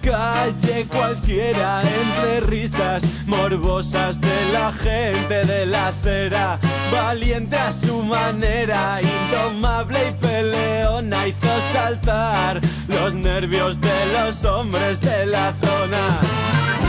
calle 0.00 0.86
cualquiera 0.86 1.82
entre 1.82 2.40
risas 2.40 3.04
morbosas 3.26 4.20
de 4.20 4.52
la 4.52 4.72
gente 4.72 5.44
de 5.44 5.66
la 5.66 5.88
acera. 5.88 6.58
Valiente 6.92 7.56
a 7.56 7.72
su 7.72 8.02
manera 8.02 9.00
indomable 9.02 9.98
y 10.08 10.12
peleona 10.12 11.28
hizo 11.28 11.60
saltar 11.72 12.60
los 12.88 13.14
nervios 13.14 13.80
de 13.80 14.06
los 14.12 14.44
hombres 14.44 15.00
de 15.00 15.26
la 15.26 15.52
zona 15.60 16.87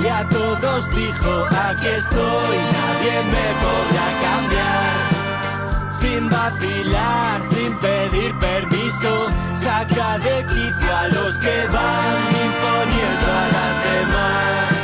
y 0.00 0.06
a 0.08 0.28
todos 0.28 0.90
dijo, 0.90 1.46
aquí 1.50 1.86
estoy, 1.86 2.56
nadie 2.78 3.16
me 3.34 3.46
podrá 3.64 4.06
cambiar. 4.26 5.92
Sin 5.92 6.28
vacilar, 6.28 7.44
sin 7.44 7.74
pedir 7.78 8.38
permiso, 8.38 9.28
saca 9.54 10.18
de 10.18 10.44
quicio 10.46 10.96
a 10.96 11.08
los 11.08 11.38
que 11.38 11.66
van 11.68 12.18
imponiendo 12.46 13.26
a 13.26 13.44
las 13.56 13.74
demás. 13.84 14.75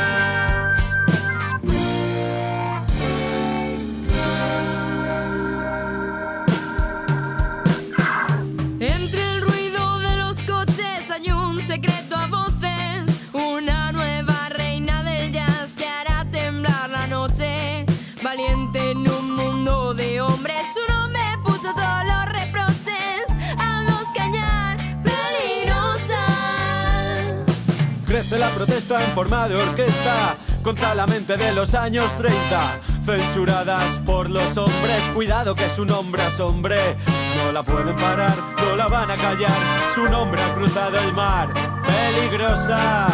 La 28.39 28.49
protesta 28.49 29.03
en 29.03 29.11
forma 29.11 29.47
de 29.47 29.55
orquesta 29.55 30.35
contra 30.61 30.95
la 30.95 31.05
mente 31.05 31.37
de 31.37 31.51
los 31.51 31.73
años 31.73 32.15
30, 32.17 32.79
censuradas 33.03 33.99
por 34.05 34.29
los 34.29 34.57
hombres. 34.57 35.03
Cuidado 35.13 35.55
que 35.55 35.69
su 35.69 35.85
nombre 35.85 36.25
es 36.25 36.39
hombre, 36.39 36.95
no 37.37 37.51
la 37.51 37.63
pueden 37.63 37.95
parar, 37.95 38.35
no 38.57 38.75
la 38.75 38.87
van 38.87 39.11
a 39.11 39.17
callar. 39.17 39.57
Su 39.93 40.03
nombre 40.05 40.41
ha 40.41 40.53
cruzado 40.53 40.97
el 40.99 41.13
mar, 41.13 41.49
peligrosa, 41.85 43.07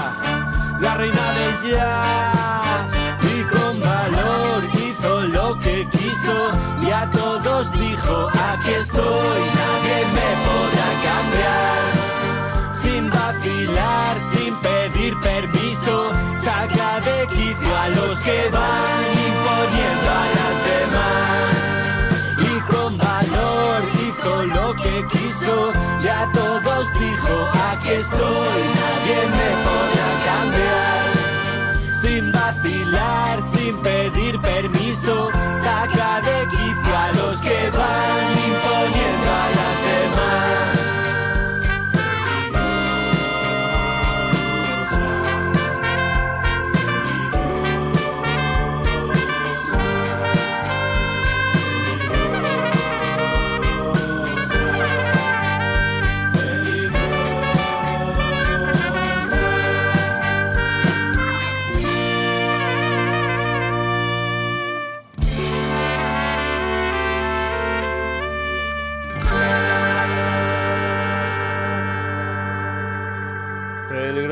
la 0.79 0.95
reina 0.95 1.31
del 1.33 1.71
jazz. 1.71 2.93
Y 3.21 3.41
con 3.43 3.79
valor 3.79 4.63
hizo 4.73 5.21
lo 5.21 5.59
que 5.59 5.87
quiso 5.91 6.51
y 6.81 6.91
a 6.91 7.09
todos 7.09 7.71
dijo: 7.73 8.29
Aquí 8.53 8.71
estoy, 8.71 9.41
nadie 9.55 10.05
me 10.13 10.29
podrá 10.45 10.87
cambiar 11.03 11.98
sin 13.09 13.19
vacilar, 13.19 14.17
sin 14.33 14.55
pedir 14.57 15.19
permiso, 15.21 16.11
saca 16.37 16.99
de 17.01 17.27
quicio 17.27 17.77
a 17.77 17.89
los 17.89 18.19
que 18.21 18.49
van 18.51 19.03
imponiendo 19.29 20.09
a 20.09 20.25
las 20.37 20.55
demás. 20.69 21.55
Y 22.37 22.71
con 22.71 22.97
valor 22.97 23.81
hizo 24.05 24.45
lo 24.45 24.75
que 24.75 25.07
quiso 25.11 25.71
y 26.03 26.07
a 26.07 26.29
todos 26.31 26.87
dijo, 26.99 27.47
aquí 27.71 27.89
estoy, 27.89 28.61
nadie 28.79 29.19
me 29.37 29.49
podrá 29.65 30.09
cambiar. 30.25 31.93
Sin 31.93 32.31
vacilar, 32.31 33.41
sin 33.41 33.77
pedir 33.77 34.39
permiso, 34.41 35.29
saca 35.59 36.21
de 36.21 36.47
quicio 36.49 36.97
a 36.97 37.11
los 37.13 37.41
que 37.41 37.69
van 37.71 38.38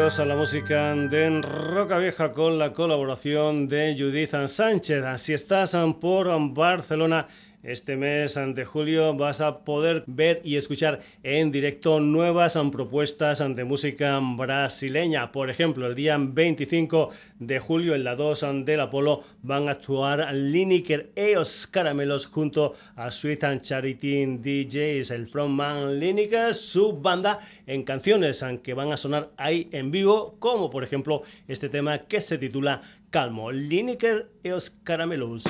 a 0.07 0.23
la 0.23 0.37
música 0.37 0.95
de 0.95 1.41
Roca 1.41 1.97
Vieja 1.97 2.31
con 2.31 2.57
la 2.57 2.71
colaboración 2.71 3.67
de 3.67 3.93
Judith 3.99 4.47
Sánchez. 4.47 5.03
Si 5.19 5.33
estás 5.33 5.75
por 5.99 6.29
Barcelona, 6.53 7.27
este 7.67 7.97
mes 7.97 8.39
de 8.55 8.65
julio 8.65 9.13
vas 9.13 9.41
a 9.41 9.59
poder 9.59 10.03
ver 10.07 10.41
y 10.43 10.55
escuchar 10.55 11.01
en 11.21 11.51
directo 11.51 11.99
nuevas 11.99 12.57
propuestas 12.71 13.43
de 13.55 13.63
música 13.65 14.19
brasileña. 14.21 15.31
Por 15.33 15.49
ejemplo, 15.49 15.85
el 15.85 15.93
día 15.93 16.17
25 16.17 17.09
de 17.39 17.59
julio 17.59 17.93
en 17.93 18.05
la 18.05 18.15
2 18.15 18.45
del 18.63 18.79
Apolo 18.79 19.21
van 19.43 19.67
a 19.67 19.71
actuar 19.71 20.33
Lineker 20.33 21.11
e 21.15 21.35
Os 21.35 21.67
Caramelos 21.67 22.25
junto 22.25 22.73
a 22.95 23.11
Sweet 23.11 23.43
and 23.43 23.61
Charity 23.61 24.25
DJs, 24.37 25.11
el 25.11 25.27
frontman 25.27 25.99
Lineker, 25.99 26.55
su 26.55 26.93
banda 26.93 27.39
en 27.65 27.83
canciones 27.83 28.43
que 28.63 28.73
van 28.73 28.93
a 28.93 28.97
sonar 28.97 29.31
ahí 29.35 29.67
en 29.73 29.91
vivo, 29.91 30.37
como 30.39 30.69
por 30.69 30.85
ejemplo 30.85 31.23
este 31.49 31.67
tema 31.67 31.99
que 31.99 32.21
se 32.21 32.37
titula 32.37 32.81
Calmo, 33.09 33.51
Lineker 33.51 34.29
e 34.43 34.53
Os 34.53 34.69
Caramelos. 34.69 35.43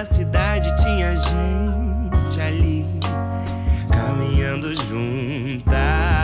Da 0.00 0.06
cidade 0.06 0.74
tinha 0.76 1.14
gente 1.14 2.40
ali 2.40 2.86
caminhando 3.90 4.74
juntas. 4.74 6.19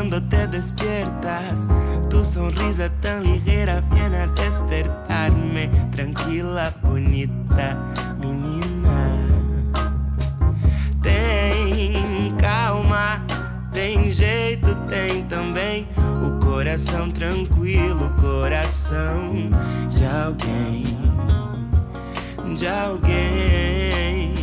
Cuando 0.00 0.18
te 0.30 0.46
despiertas, 0.46 1.68
tu 2.08 2.24
sonrisa 2.24 2.88
tan 3.02 3.22
ligera 3.22 3.82
viene 3.92 4.16
a 4.16 4.26
despertarme. 4.28 5.68
Tranquila, 5.92 6.72
bonita 6.82 7.76
menina. 8.18 9.18
Tem 11.02 12.34
calma, 12.38 13.22
tem 13.72 14.10
jeito, 14.10 14.74
tem 14.88 15.22
também 15.24 15.86
o 16.24 16.42
coração 16.42 17.10
tranquilo, 17.10 18.10
coração 18.22 19.50
de 19.86 20.06
alguém, 20.06 20.82
de 22.54 22.66
alguém. 22.66 24.39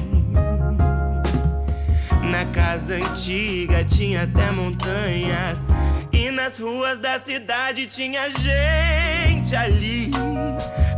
Na 2.38 2.46
casa 2.46 2.94
antiga 2.94 3.84
tinha 3.84 4.22
até 4.22 4.52
montanhas. 4.52 5.68
E 6.12 6.30
nas 6.30 6.60
ruas 6.60 7.00
da 7.00 7.18
cidade 7.18 7.88
tinha 7.88 8.30
gente 8.30 9.56
ali 9.56 10.12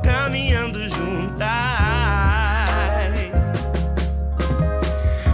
caminhando 0.04 0.82
juntas. 0.82 1.48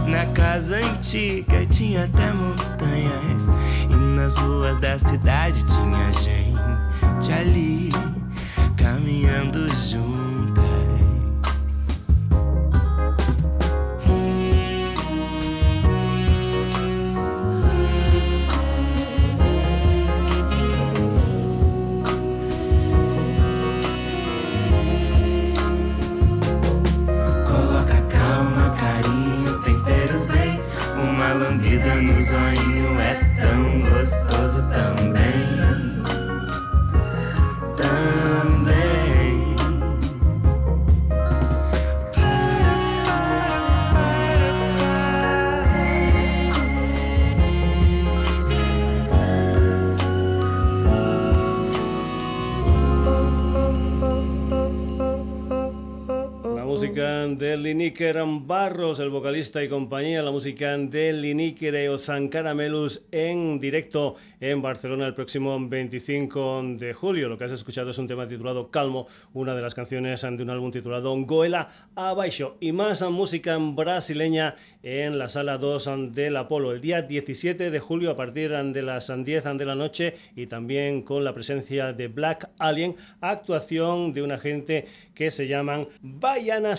Na 0.05 0.27
casa 0.35 0.75
antiga 0.75 1.65
tinha 1.71 2.03
até 2.03 2.31
montanhas. 2.31 3.49
E 3.89 3.95
nas 3.95 4.37
ruas 4.37 4.77
da 4.77 4.99
cidade 4.99 5.63
tinha 5.65 6.13
gente 6.13 7.33
ali 7.33 7.89
caminhando 8.77 9.67
juntas. 9.87 10.24
O 31.95 32.21
zoinho 32.21 32.99
é 32.99 33.13
tão 33.39 33.79
gostoso, 33.89 34.61
tão. 34.67 35.14
De 57.33 57.57
Liniker 57.57 58.23
Barros, 58.41 58.99
el 58.99 59.09
vocalista 59.09 59.63
y 59.63 59.67
compañía, 59.67 60.21
la 60.21 60.29
música 60.29 60.77
de 60.77 61.11
Liniker 61.11 61.73
e 61.73 61.89
Osan 61.89 62.27
Caramelus 62.29 63.05
en 63.11 63.59
directo 63.59 64.15
en 64.39 64.61
Barcelona 64.61 65.07
el 65.07 65.15
próximo 65.15 65.57
25 65.59 66.75
de 66.77 66.93
julio. 66.93 67.27
Lo 67.27 67.37
que 67.37 67.45
has 67.45 67.51
escuchado 67.51 67.89
es 67.89 67.97
un 67.97 68.07
tema 68.07 68.27
titulado 68.27 68.69
Calmo, 68.69 69.07
una 69.33 69.55
de 69.55 69.61
las 69.63 69.73
canciones 69.73 70.21
de 70.21 70.43
un 70.43 70.49
álbum 70.51 70.71
titulado 70.71 71.15
Goela 71.25 71.67
Abaixo 71.95 72.57
y 72.59 72.71
más 72.71 73.01
música 73.01 73.57
brasileña 73.57 74.55
en 74.83 75.17
la 75.17 75.27
sala 75.27 75.57
2 75.57 76.13
del 76.13 76.37
Apolo 76.37 76.73
el 76.73 76.81
día 76.81 77.01
17 77.01 77.71
de 77.71 77.79
julio 77.79 78.11
a 78.11 78.15
partir 78.15 78.51
de 78.51 78.81
las 78.83 79.11
10 79.11 79.43
de 79.57 79.65
la 79.65 79.75
noche 79.75 80.13
y 80.35 80.45
también 80.45 81.01
con 81.01 81.23
la 81.23 81.33
presencia 81.33 81.91
de 81.91 82.07
Black 82.07 82.51
Alien, 82.59 82.95
actuación 83.19 84.13
de 84.13 84.21
una 84.21 84.37
gente 84.37 84.85
que 85.15 85.31
se 85.31 85.47
llaman 85.47 85.87
Bayana 86.01 86.75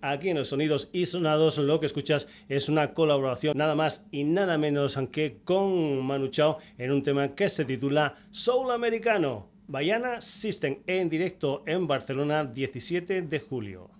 Aquí 0.00 0.28
en 0.28 0.36
los 0.36 0.48
Sonidos 0.48 0.88
y 0.92 1.06
Sonados 1.06 1.58
lo 1.58 1.80
que 1.80 1.86
escuchas 1.86 2.28
es 2.48 2.68
una 2.68 2.94
colaboración 2.94 3.56
nada 3.56 3.74
más 3.74 4.04
y 4.12 4.22
nada 4.22 4.58
menos 4.58 4.96
que 5.10 5.38
con 5.44 6.06
Manu 6.06 6.28
Chao 6.28 6.58
en 6.78 6.92
un 6.92 7.02
tema 7.02 7.34
que 7.34 7.48
se 7.48 7.64
titula 7.64 8.14
Soul 8.30 8.70
Americano. 8.70 9.48
Bayana 9.68 10.20
System 10.20 10.78
en 10.86 11.08
directo 11.08 11.64
en 11.66 11.88
Barcelona 11.88 12.44
17 12.44 13.22
de 13.22 13.40
julio. 13.40 13.90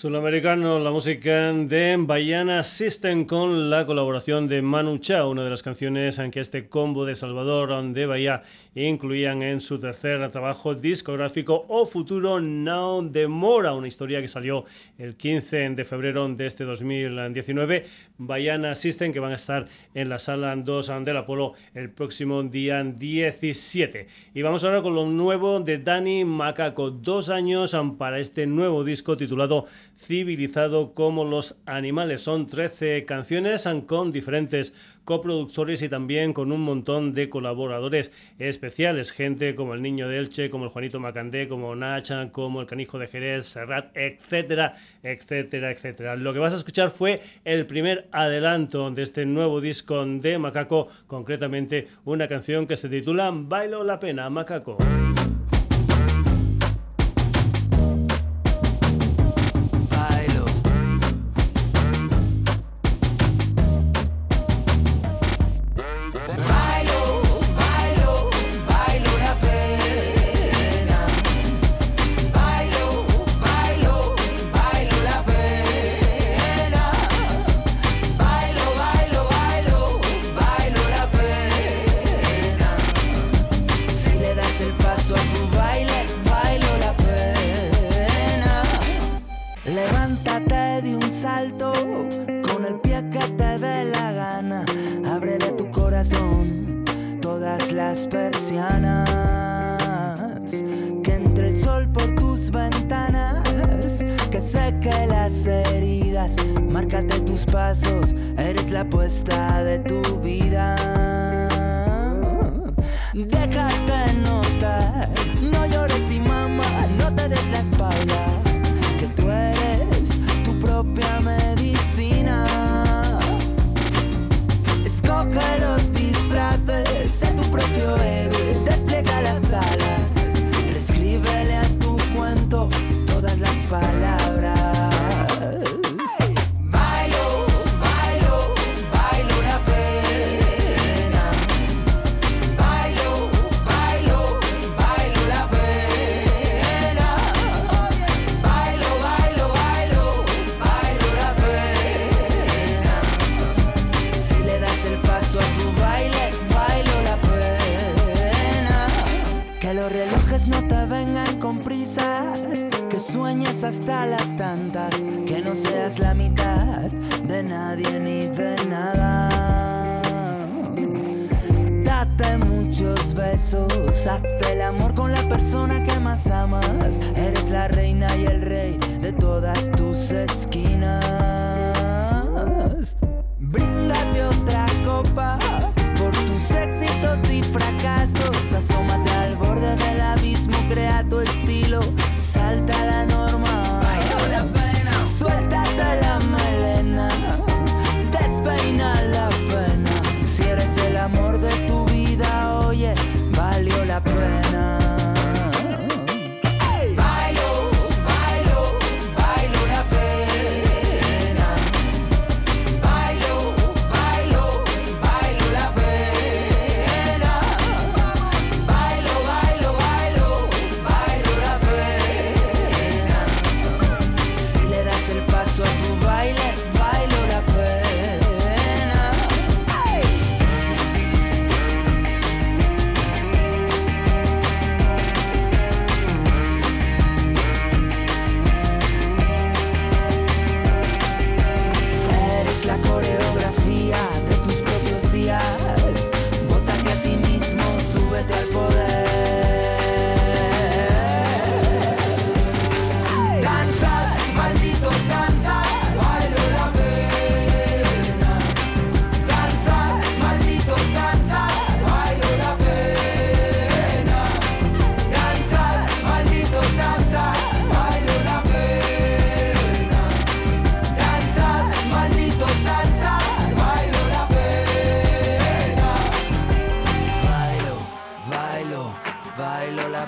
Sudamericano, 0.00 0.78
la 0.78 0.90
música 0.90 1.52
de 1.52 1.94
Bayana 1.98 2.64
System 2.64 3.26
con 3.26 3.68
la 3.68 3.84
colaboración 3.84 4.48
de 4.48 4.62
Manu 4.62 4.96
Chao, 4.96 5.28
una 5.28 5.44
de 5.44 5.50
las 5.50 5.62
canciones 5.62 6.18
en 6.18 6.30
que 6.30 6.40
este 6.40 6.70
combo 6.70 7.04
de 7.04 7.14
Salvador 7.14 7.92
de 7.92 8.06
Bahía 8.06 8.40
incluían 8.74 9.42
en 9.42 9.60
su 9.60 9.78
tercer 9.78 10.30
trabajo 10.30 10.74
discográfico 10.74 11.66
o 11.68 11.84
futuro 11.84 12.40
Now 12.40 13.10
de 13.10 13.28
Mora, 13.28 13.74
una 13.74 13.88
historia 13.88 14.22
que 14.22 14.28
salió 14.28 14.64
el 14.96 15.16
15 15.16 15.68
de 15.68 15.84
febrero 15.84 16.26
de 16.30 16.46
este 16.46 16.64
2019. 16.64 17.84
Bayana 18.16 18.74
System 18.76 19.12
que 19.12 19.20
van 19.20 19.32
a 19.32 19.34
estar 19.34 19.66
en 19.92 20.08
la 20.08 20.18
sala 20.18 20.56
2 20.56 20.92
del 21.04 21.18
Apolo 21.18 21.52
el 21.74 21.90
próximo 21.90 22.42
día 22.42 22.82
17. 22.82 24.06
Y 24.32 24.40
vamos 24.40 24.64
ahora 24.64 24.80
con 24.80 24.94
lo 24.94 25.04
nuevo 25.04 25.60
de 25.60 25.76
Dani 25.76 26.24
Macaco, 26.24 26.90
dos 26.90 27.28
años 27.28 27.76
para 27.98 28.18
este 28.18 28.46
nuevo 28.46 28.82
disco 28.82 29.14
titulado 29.18 29.66
civilizado 30.00 30.94
como 30.94 31.24
los 31.24 31.56
animales. 31.66 32.22
Son 32.22 32.46
13 32.46 33.04
canciones 33.04 33.68
con 33.86 34.12
diferentes 34.12 34.72
coproductores 35.04 35.82
y 35.82 35.88
también 35.88 36.32
con 36.32 36.52
un 36.52 36.62
montón 36.62 37.14
de 37.14 37.28
colaboradores 37.28 38.12
especiales, 38.38 39.12
gente 39.12 39.54
como 39.54 39.74
el 39.74 39.82
Niño 39.82 40.08
de 40.08 40.18
Elche, 40.18 40.50
como 40.50 40.64
el 40.64 40.70
Juanito 40.70 41.00
Macandé, 41.00 41.48
como 41.48 41.74
Nacha, 41.74 42.30
como 42.32 42.60
el 42.60 42.66
Canijo 42.66 42.98
de 42.98 43.08
Jerez, 43.08 43.46
Serrat, 43.46 43.96
etcétera, 43.96 44.74
etcétera, 45.02 45.70
etcétera. 45.72 46.16
Lo 46.16 46.32
que 46.32 46.38
vas 46.38 46.54
a 46.54 46.56
escuchar 46.56 46.90
fue 46.90 47.20
el 47.44 47.66
primer 47.66 48.08
adelanto 48.12 48.90
de 48.90 49.02
este 49.02 49.26
nuevo 49.26 49.60
disco 49.60 50.04
de 50.06 50.38
Macaco, 50.38 50.88
concretamente 51.06 51.88
una 52.04 52.28
canción 52.28 52.66
que 52.66 52.76
se 52.76 52.88
titula 52.88 53.30
Bailo 53.32 53.84
la 53.84 53.98
pena, 53.98 54.30
Macaco. 54.30 54.78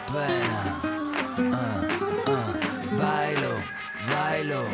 La 0.03 0.12
pena. 0.12 0.80
Ah, 1.53 1.80
ah, 2.26 2.53
bailo, 2.98 3.55
bailo, 4.11 4.64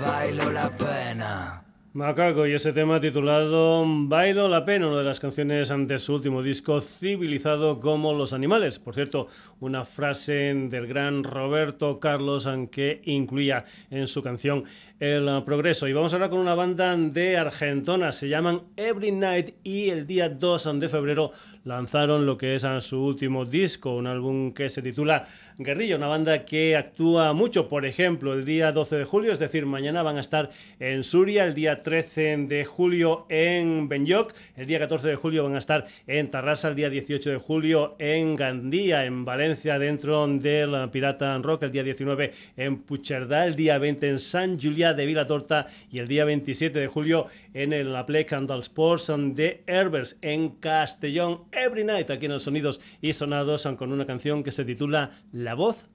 bailo 0.00 0.50
la 0.50 0.68
pena. 0.70 1.65
Macaco 1.96 2.46
y 2.46 2.52
ese 2.52 2.74
tema 2.74 3.00
titulado 3.00 3.82
Bailo 3.86 4.48
la 4.48 4.66
pena, 4.66 4.86
una 4.86 4.98
de 4.98 5.04
las 5.04 5.18
canciones 5.18 5.72
de 5.74 5.98
su 5.98 6.12
último 6.12 6.42
disco 6.42 6.82
civilizado 6.82 7.80
como 7.80 8.12
los 8.12 8.34
animales. 8.34 8.78
Por 8.78 8.94
cierto, 8.94 9.28
una 9.60 9.86
frase 9.86 10.52
del 10.68 10.86
gran 10.86 11.24
Roberto 11.24 11.98
Carlos 11.98 12.46
que 12.70 13.00
incluía 13.06 13.64
en 13.90 14.06
su 14.08 14.22
canción 14.22 14.64
El 15.00 15.42
Progreso. 15.46 15.88
Y 15.88 15.94
vamos 15.94 16.12
ahora 16.12 16.28
con 16.28 16.40
una 16.40 16.54
banda 16.54 16.94
de 16.94 17.38
Argentona, 17.38 18.12
se 18.12 18.28
llaman 18.28 18.60
Every 18.76 19.12
Night 19.12 19.54
y 19.64 19.88
el 19.88 20.06
día 20.06 20.28
2 20.28 20.78
de 20.78 20.90
febrero 20.90 21.30
lanzaron 21.64 22.26
lo 22.26 22.36
que 22.36 22.56
es 22.56 22.66
su 22.80 23.02
último 23.02 23.46
disco, 23.46 23.96
un 23.96 24.06
álbum 24.06 24.52
que 24.52 24.68
se 24.68 24.82
titula 24.82 25.24
Guerrilla, 25.56 25.96
una 25.96 26.08
banda 26.08 26.44
que 26.44 26.76
actúa 26.76 27.32
mucho, 27.32 27.68
por 27.68 27.86
ejemplo, 27.86 28.34
el 28.34 28.44
día 28.44 28.70
12 28.70 28.96
de 28.98 29.04
julio, 29.04 29.32
es 29.32 29.38
decir, 29.38 29.64
mañana 29.64 30.02
van 30.02 30.18
a 30.18 30.20
estar 30.20 30.50
en 30.78 31.02
Suria, 31.02 31.44
el 31.44 31.54
día 31.54 31.82
13 31.86 32.48
de 32.48 32.64
julio 32.64 33.26
en 33.28 33.88
Benyoc, 33.88 34.34
el 34.56 34.66
día 34.66 34.80
14 34.80 35.06
de 35.06 35.14
julio 35.14 35.44
van 35.44 35.54
a 35.54 35.58
estar 35.58 35.86
en 36.08 36.32
Tarrasa, 36.32 36.66
el 36.66 36.74
día 36.74 36.90
18 36.90 37.30
de 37.30 37.36
julio 37.36 37.94
en 38.00 38.34
Gandía, 38.34 39.04
en 39.04 39.24
Valencia, 39.24 39.78
dentro 39.78 40.26
del 40.26 40.90
Pirata 40.90 41.38
Rock, 41.38 41.62
el 41.62 41.70
día 41.70 41.84
19 41.84 42.32
en 42.56 42.78
Puigcerdá, 42.78 43.46
el 43.46 43.54
día 43.54 43.78
20 43.78 44.08
en 44.08 44.18
San 44.18 44.58
Julià 44.58 44.94
de 44.94 45.06
Vilatorta 45.06 45.68
y 45.88 46.00
el 46.00 46.08
día 46.08 46.24
27 46.24 46.76
de 46.76 46.88
julio 46.88 47.28
en 47.54 47.72
el 47.72 47.92
La 47.92 48.04
Play 48.04 48.24
Candle 48.24 48.58
Sports 48.58 49.12
de 49.36 49.62
Herbers 49.68 50.18
en 50.22 50.56
Castellón. 50.56 51.42
Every 51.52 51.84
Night 51.84 52.10
aquí 52.10 52.26
en 52.26 52.32
el 52.32 52.40
Sonidos 52.40 52.80
y 53.00 53.12
Sonados 53.12 53.64
con 53.78 53.92
una 53.92 54.06
canción 54.06 54.42
que 54.42 54.50
se 54.50 54.64
titula 54.64 55.12
La 55.30 55.54
Voz 55.54 55.88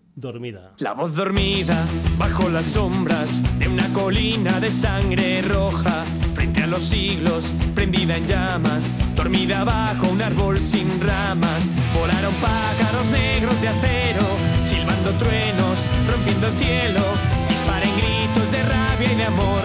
La 0.80 0.94
voz 0.94 1.16
dormida 1.16 1.86
bajo 2.18 2.50
las 2.50 2.66
sombras 2.66 3.42
de 3.58 3.70
una 3.70 3.88
colina 3.94 4.60
de 4.60 4.70
sangre 4.70 5.42
roja, 5.42 6.04
frente 6.36 6.64
a 6.64 6.68
los 6.68 6.84
siglos, 6.84 7.56
prendida 7.74 8.18
en 8.18 8.28
llamas, 8.28 8.94
dormida 9.16 9.64
bajo 9.64 10.08
un 10.10 10.22
árbol 10.22 10.60
sin 10.60 11.00
ramas. 11.00 11.64
Volaron 11.96 12.34
pájaros 12.36 13.08
negros 13.10 13.60
de 13.62 13.70
acero, 13.70 14.26
silbando 14.66 15.12
truenos, 15.12 15.80
rompiendo 16.10 16.48
el 16.48 16.54
cielo, 16.58 17.02
disparen 17.48 17.92
gritos 17.96 18.52
de 18.52 18.64
rabia 18.64 19.14
y 19.14 19.16
de 19.16 19.24
amor. 19.24 19.64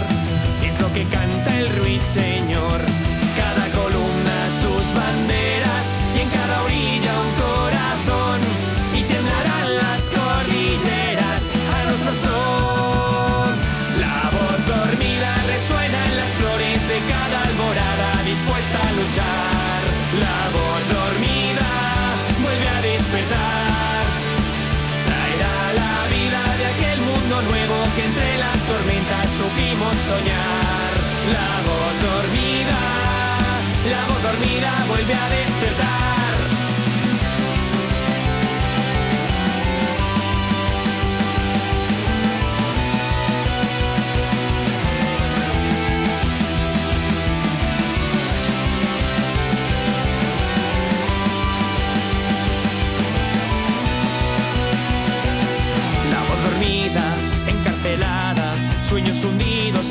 Es 0.63 0.81
lo 0.81 0.93
que 0.93 1.05
canta 1.07 1.59
el 1.59 1.77
ruiseñor. 1.77 2.81
Cada 3.37 3.67
columna 3.75 4.37
sus 4.63 4.95
banderas 4.95 5.87
y 6.17 6.21
en 6.21 6.31
cada 6.31 6.63
orilla 6.63 7.06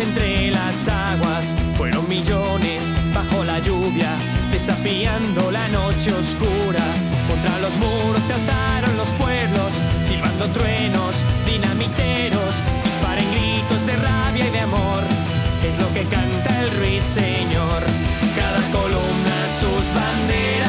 entre 0.08 0.52
las 0.52 0.88
aguas. 0.88 1.46
Fueron 1.76 2.08
millones 2.08 2.92
bajo 3.14 3.44
la 3.44 3.60
lluvia, 3.60 4.12
desafiando 4.52 5.52
la 5.52 5.68
noche 5.70 6.14
oscura. 6.14 6.86
Contra 7.30 7.60
los 7.60 7.76
muros 7.78 8.22
se 8.28 8.34
alzaron 8.34 8.98
los 8.98 9.10
pueblos, 9.22 9.74
silbando 10.04 10.48
truenos, 10.50 11.24
dinamiteros, 11.46 12.56
disparen 12.84 13.30
gritos 13.32 13.86
de 13.86 13.96
rabia 13.96 14.48
y 14.48 14.52
de 14.52 14.60
amor. 14.60 15.04
Es 15.64 15.78
lo 15.80 15.92
que 15.94 16.04
canta 16.04 16.50
el 16.62 16.72
ruiseñor. 16.80 17.84
Cada 18.36 18.62
columna 18.72 19.38
sus 19.60 19.86
banderas 19.94 20.65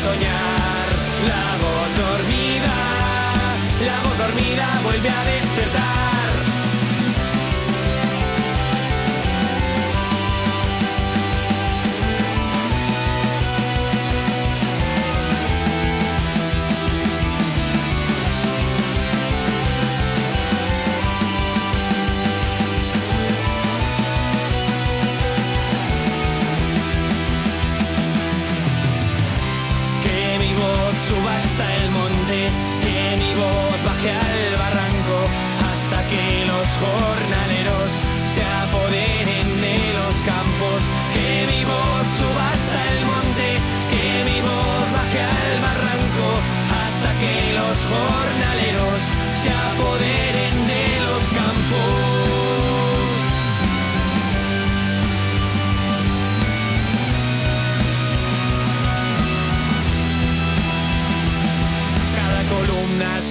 soñar. 0.00 0.88
La 1.30 1.46
voz 1.64 1.88
dormida, 2.04 2.76
la 3.88 3.96
voz 4.04 4.16
dormida 4.18 4.66
vuelve 4.82 5.10
a 5.10 5.29
baje 34.00 34.12
al 34.12 34.56
barranco, 34.56 35.24
hasta 35.72 36.06
que 36.08 36.44
los 36.46 36.68
jornaleros 36.68 37.49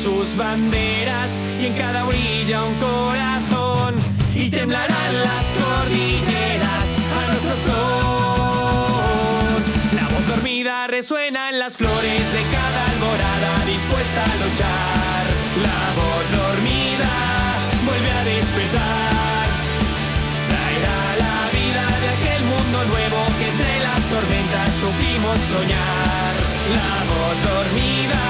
sus 0.10 0.36
banderas 0.36 1.39
y 1.62 1.68
en 1.68 1.74
cada 1.74 2.05
orilla 2.05 2.64
un 2.64 2.76
corazón 2.76 3.95
y 4.34 4.49
temblarán 4.49 5.12
las 5.28 5.45
cordilleras 5.62 6.88
a 7.18 7.20
nuestro 7.28 7.55
son. 7.68 9.60
La 9.99 10.05
voz 10.14 10.26
dormida 10.28 10.88
resuena 10.88 11.49
en 11.51 11.60
las 11.60 11.78
flores 11.78 12.24
de 12.36 12.43
cada 12.55 12.82
alborada 12.91 13.66
dispuesta 13.66 14.24
a 14.24 14.36
luchar. 14.43 15.24
La 15.68 15.82
voz 15.99 16.24
dormida 16.41 17.14
vuelve 17.86 18.12
a 18.12 18.24
despertar. 18.24 19.45
Traerá 20.51 20.99
la 21.26 21.38
vida 21.57 21.86
de 22.03 22.10
aquel 22.18 22.41
mundo 22.53 22.78
nuevo 22.93 23.20
que 23.38 23.45
entre 23.53 23.74
las 23.88 24.01
tormentas 24.14 24.70
supimos 24.84 25.38
soñar. 25.53 26.34
La 26.78 26.93
voz 27.12 27.36
dormida, 27.51 28.22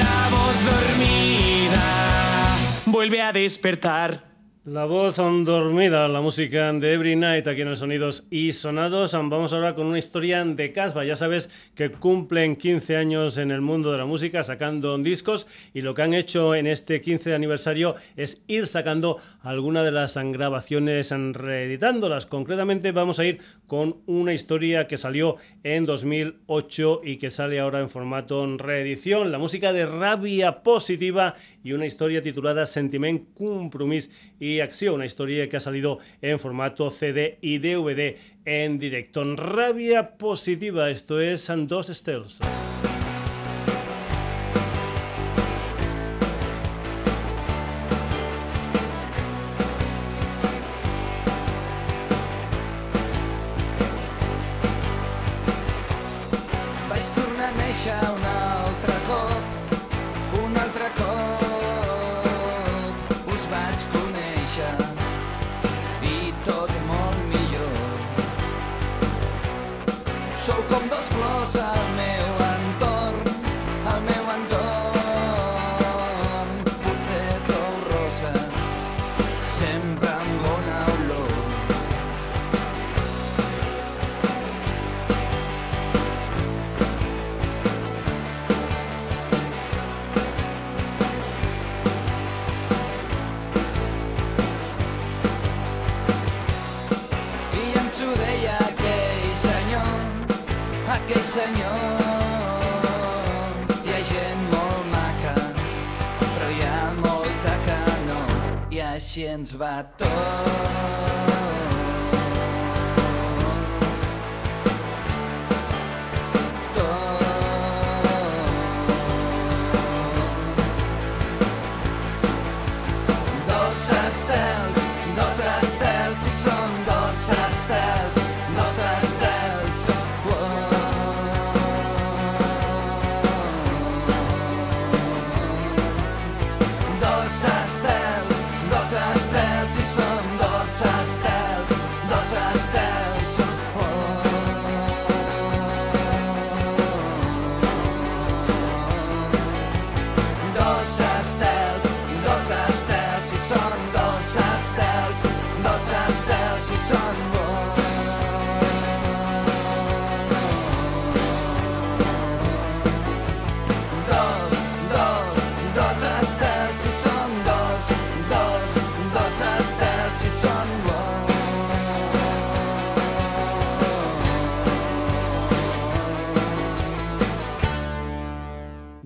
la 0.00 0.28
voz 0.30 0.37
dormida, 0.64 2.56
vuelve 2.86 3.22
a 3.22 3.32
despertar. 3.32 4.27
La 4.70 4.84
voz 4.84 5.16
dormida, 5.16 6.08
la 6.08 6.20
música 6.20 6.70
de 6.74 6.92
Every 6.92 7.16
Night 7.16 7.46
aquí 7.46 7.62
en 7.62 7.68
el 7.68 7.78
Sonidos 7.78 8.26
y 8.28 8.52
Sonados. 8.52 9.14
Vamos 9.14 9.54
ahora 9.54 9.74
con 9.74 9.86
una 9.86 9.98
historia 9.98 10.44
de 10.44 10.72
Casbah. 10.72 11.06
Ya 11.06 11.16
sabes 11.16 11.48
que 11.74 11.90
cumplen 11.90 12.54
15 12.54 12.98
años 12.98 13.38
en 13.38 13.50
el 13.50 13.62
mundo 13.62 13.90
de 13.92 13.96
la 13.96 14.04
música 14.04 14.42
sacando 14.42 14.98
discos 14.98 15.46
y 15.72 15.80
lo 15.80 15.94
que 15.94 16.02
han 16.02 16.12
hecho 16.12 16.54
en 16.54 16.66
este 16.66 17.00
15 17.00 17.34
aniversario 17.34 17.94
es 18.14 18.42
ir 18.46 18.66
sacando 18.66 19.16
algunas 19.40 19.86
de 19.86 19.92
las 19.92 20.18
grabaciones 20.18 21.12
reeditándolas. 21.12 22.26
Concretamente 22.26 22.92
vamos 22.92 23.18
a 23.20 23.24
ir 23.24 23.38
con 23.66 24.02
una 24.04 24.34
historia 24.34 24.86
que 24.86 24.98
salió 24.98 25.36
en 25.64 25.86
2008 25.86 27.00
y 27.04 27.16
que 27.16 27.30
sale 27.30 27.58
ahora 27.58 27.80
en 27.80 27.88
formato 27.88 28.46
reedición. 28.58 29.32
La 29.32 29.38
música 29.38 29.72
de 29.72 29.86
Rabia 29.86 30.62
Positiva 30.62 31.36
y 31.64 31.72
una 31.72 31.86
historia 31.86 32.22
titulada 32.22 32.66
Sentiment, 32.66 33.32
Compromís 33.32 34.10
y 34.38 34.57
Acción. 34.60 34.94
Una 34.94 35.06
historia 35.06 35.48
que 35.48 35.56
ha 35.56 35.60
salido 35.60 35.98
en 36.22 36.38
formato 36.38 36.90
CD 36.90 37.38
y 37.40 37.58
DVD 37.58 38.16
en 38.44 38.78
directo. 38.78 39.24
Rabia 39.36 40.16
Positiva, 40.16 40.90
esto 40.90 41.20
es 41.20 41.50
Dos 41.66 41.88
Stels. 41.88 42.40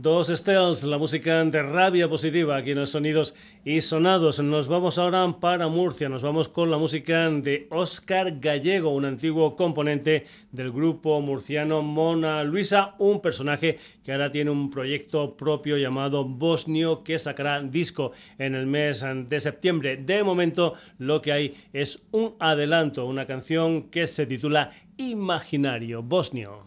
Dos 0.02 0.26
Stels, 0.26 0.82
la 0.82 0.98
música 0.98 1.44
de 1.44 1.62
rabia 1.62 2.08
positiva 2.08 2.56
aquí 2.56 2.72
en 2.72 2.80
los 2.80 2.90
sonidos 2.90 3.36
y 3.64 3.80
sonados. 3.82 4.40
Nos 4.40 4.66
vamos 4.66 4.98
ahora 4.98 5.36
para 5.38 5.68
Murcia, 5.68 6.08
nos 6.08 6.22
vamos 6.22 6.48
con 6.48 6.72
la 6.72 6.76
música 6.76 7.30
de 7.30 7.68
Oscar 7.70 8.40
Gallego, 8.40 8.92
un 8.92 9.04
antiguo 9.04 9.54
componente 9.54 10.24
del 10.50 10.72
grupo 10.72 11.20
murciano 11.20 11.82
Mona 11.82 12.42
Luisa, 12.42 12.96
un 12.98 13.20
personaje 13.20 13.78
que 14.02 14.10
ahora 14.10 14.32
tiene 14.32 14.50
un 14.50 14.70
proyecto 14.70 15.36
propio 15.36 15.76
llamado 15.76 16.24
Bosnio 16.24 17.04
que 17.04 17.16
sacará 17.16 17.62
disco 17.62 18.10
en 18.38 18.56
el 18.56 18.66
mes 18.66 19.04
de 19.28 19.38
septiembre. 19.38 19.98
De 19.98 20.24
momento 20.24 20.74
lo 20.98 21.22
que 21.22 21.30
hay 21.30 21.54
es 21.72 22.02
un 22.10 22.34
adelanto, 22.40 23.06
una 23.06 23.28
canción 23.28 23.84
que 23.84 24.08
se 24.08 24.26
titula 24.26 24.72
Imaginario 24.96 26.02
Bosnio. 26.02 26.64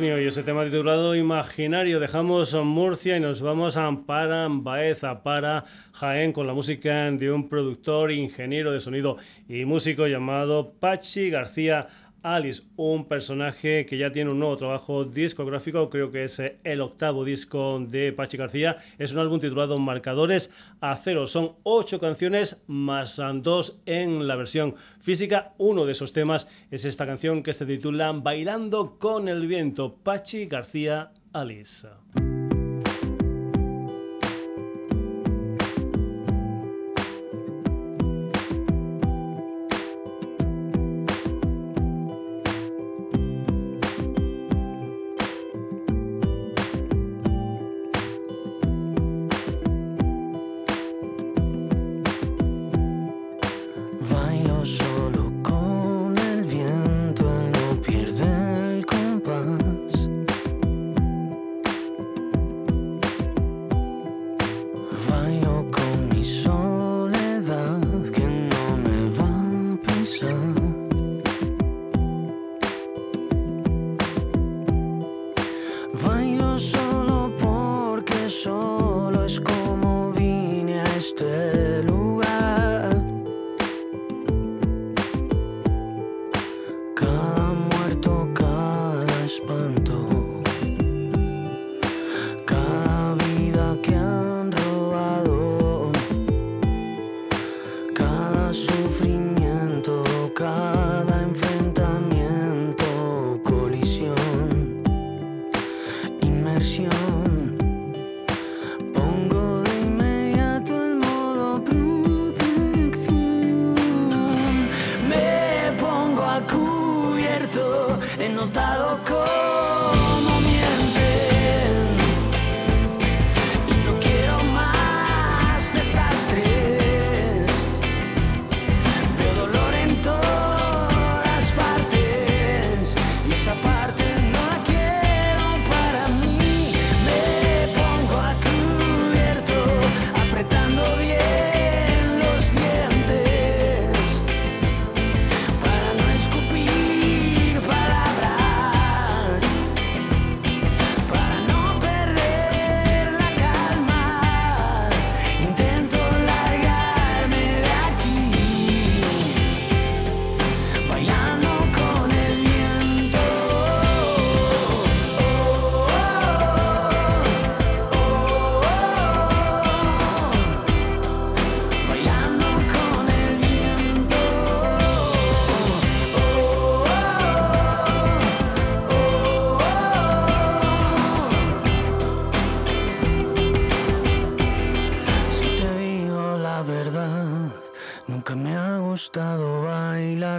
Mío, 0.00 0.20
y 0.20 0.26
ese 0.26 0.42
tema 0.42 0.64
titulado 0.64 1.14
Imaginario. 1.14 2.00
Dejamos 2.00 2.54
Murcia 2.54 3.16
y 3.16 3.20
nos 3.20 3.42
vamos 3.42 3.76
a 3.76 3.90
para 4.06 4.48
Baeza, 4.50 5.22
para 5.22 5.64
Jaén, 5.92 6.32
con 6.32 6.46
la 6.46 6.54
música 6.54 7.10
de 7.10 7.30
un 7.30 7.48
productor, 7.48 8.10
ingeniero 8.10 8.72
de 8.72 8.80
sonido 8.80 9.18
y 9.48 9.64
músico 9.64 10.06
llamado 10.06 10.72
Pachi 10.80 11.28
García 11.30 11.86
Alice, 12.24 12.62
un 12.76 13.06
personaje 13.06 13.84
que 13.84 13.98
ya 13.98 14.10
tiene 14.10 14.30
un 14.30 14.38
nuevo 14.38 14.56
trabajo 14.56 15.04
discográfico, 15.04 15.90
creo 15.90 16.10
que 16.10 16.24
es 16.24 16.38
eh, 16.38 16.56
el 16.64 16.80
octavo 16.80 17.22
disco 17.22 17.78
de 17.78 18.14
Pachi 18.14 18.38
García. 18.38 18.76
Es 18.98 19.12
un 19.12 19.18
álbum 19.18 19.38
titulado 19.38 19.78
Marcadores 19.78 20.50
a 20.80 20.96
Cero. 20.96 21.26
Son 21.26 21.52
ocho 21.64 22.00
canciones 22.00 22.64
más 22.66 23.20
dos 23.42 23.78
en 23.84 24.26
la 24.26 24.36
versión 24.36 24.74
física. 25.00 25.52
Uno 25.58 25.84
de 25.84 25.92
esos 25.92 26.14
temas 26.14 26.48
es 26.70 26.86
esta 26.86 27.06
canción 27.06 27.42
que 27.42 27.52
se 27.52 27.66
titula 27.66 28.10
Bailando 28.12 28.98
con 28.98 29.28
el 29.28 29.46
viento, 29.46 29.94
Pachi 30.02 30.46
García 30.46 31.12
Alice. 31.34 31.86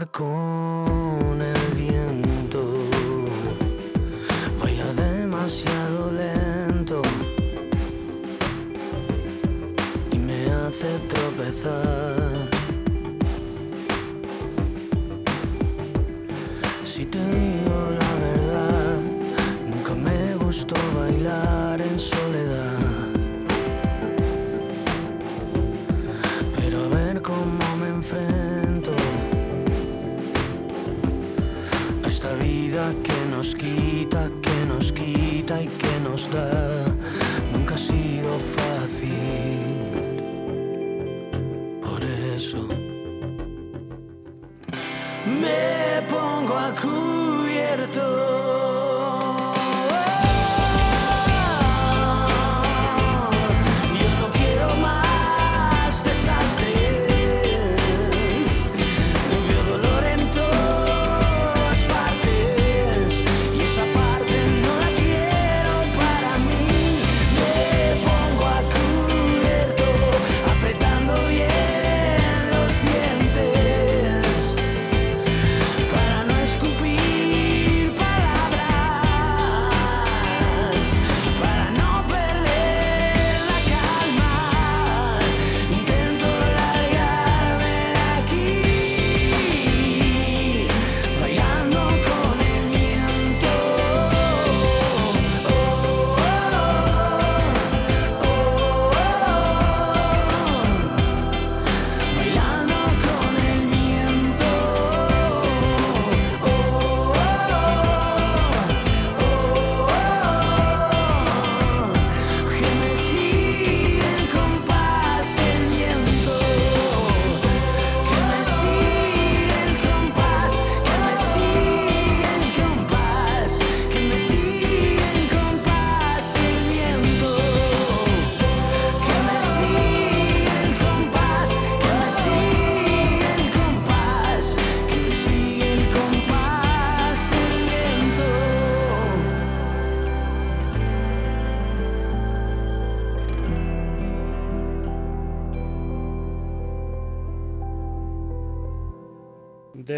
marcó. 0.06 0.85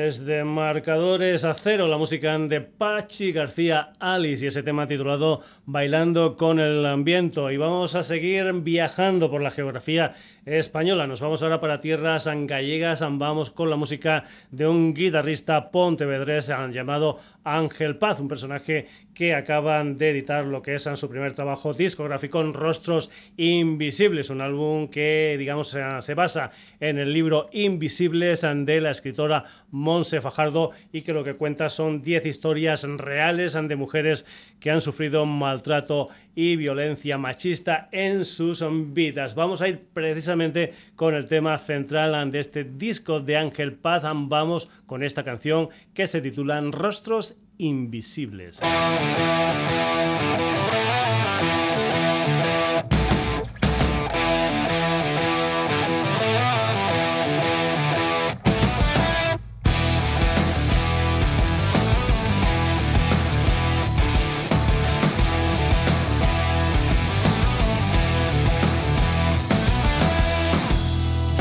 Desde 0.08 0.46
marcadores 0.46 1.44
a 1.44 1.54
cero, 1.54 1.86
la 1.86 1.98
música 1.98 2.38
de 2.38 2.62
Pachi 2.62 3.34
García 3.34 3.92
Alice 4.00 4.46
y 4.46 4.48
ese 4.48 4.64
tema 4.64 4.88
titulado 4.88 5.42
Bailando 5.66 6.38
con 6.38 6.62
el 6.62 7.04
viento. 7.04 7.52
Y 7.52 7.58
vamos 7.58 7.94
a 7.94 8.04
seguir 8.04 8.50
viajando 8.54 9.30
por 9.30 9.42
la 9.42 9.52
geografía 9.52 10.14
española. 10.46 11.08
Nos 11.08 11.20
vamos 11.20 11.44
ahora 11.44 11.60
para 11.60 11.82
tierras 11.82 12.26
gallegas. 12.26 13.02
Vamos 13.02 13.52
con 13.52 13.70
la 13.70 13.76
música 13.76 14.24
de 14.50 14.66
un 14.66 14.94
guitarrista 14.94 15.72
pontevedrés 15.72 16.50
llamado 16.72 17.18
Ángel 17.44 17.98
Paz, 17.98 18.22
un 18.22 18.30
personaje 18.30 18.88
que 19.18 19.34
acaban 19.34 19.98
de 19.98 20.12
editar 20.12 20.46
lo 20.46 20.62
que 20.62 20.76
es 20.76 20.88
su 20.94 21.10
primer 21.10 21.34
trabajo 21.34 21.74
discográfico 21.74 22.40
en 22.40 22.54
Rostros 22.54 23.10
Invisibles, 23.36 24.30
un 24.30 24.42
álbum 24.42 24.90
que, 24.90 25.36
digamos, 25.40 25.70
se, 25.70 25.82
se 26.02 26.14
basa 26.14 26.52
en 26.80 27.00
el 27.00 27.12
libro 27.12 27.48
Invisibles 27.52 28.44
de 28.44 28.80
la 28.80 28.92
escritora 28.92 29.44
Monse 29.72 30.22
Fajardo 30.22 30.70
y 30.94 31.02
que 31.02 31.14
lo 31.14 31.24
que 31.24 31.34
cuenta 31.34 31.68
son 31.70 32.04
10 32.04 32.28
historias 32.28 32.84
reales 32.84 33.54
de 33.54 33.76
mujeres 33.76 34.24
que 34.60 34.70
han 34.70 34.82
sufrido 34.82 35.26
maltrato 35.26 36.10
y 36.36 36.56
violencia 36.56 37.18
machista 37.18 37.88
en 37.92 38.24
sus 38.24 38.64
vidas. 38.94 39.34
Vamos 39.34 39.64
a 39.64 39.68
ir 39.68 39.88
precisamente 39.94 40.74
con 40.96 41.16
el 41.16 41.26
tema 41.26 41.58
central 41.58 42.32
de 42.32 42.38
este 42.38 42.64
disco 42.64 43.20
de 43.20 43.38
Ángel 43.38 43.74
Paz. 43.74 44.04
Vamos 44.04 44.70
con 44.86 45.02
esta 45.02 45.24
canción 45.24 45.70
que 45.96 46.06
se 46.06 46.22
titula 46.22 46.62
Rostros 46.62 47.40
Invisibles. 47.60 48.60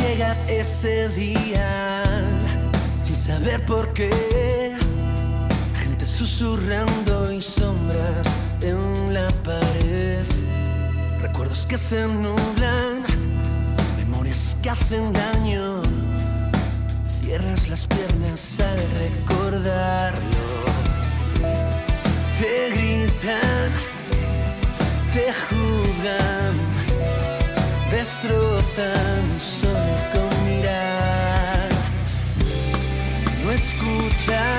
Llega 0.01 0.37
ese 0.49 1.11
día 1.11 2.03
sin 3.05 3.17
saber 3.17 3.65
por 3.67 3.93
qué. 3.93 4.16
Que 11.69 11.77
se 11.77 12.07
nublan, 12.07 13.05
memorias 13.97 14.57
que 14.63 14.71
hacen 14.71 15.13
daño. 15.13 15.83
Cierras 17.21 17.69
las 17.69 17.87
piernas 17.87 18.61
al 18.61 18.79
recordarlo. 19.03 20.47
Te 22.39 22.71
gritan, 22.71 23.71
te 25.13 25.33
juzgan 25.33 26.77
destrozan 27.91 29.25
solo 29.41 29.97
con 30.13 30.31
mirar. 30.45 31.69
No 33.43 33.51
escuchas, 33.53 34.56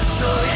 en 0.00 0.49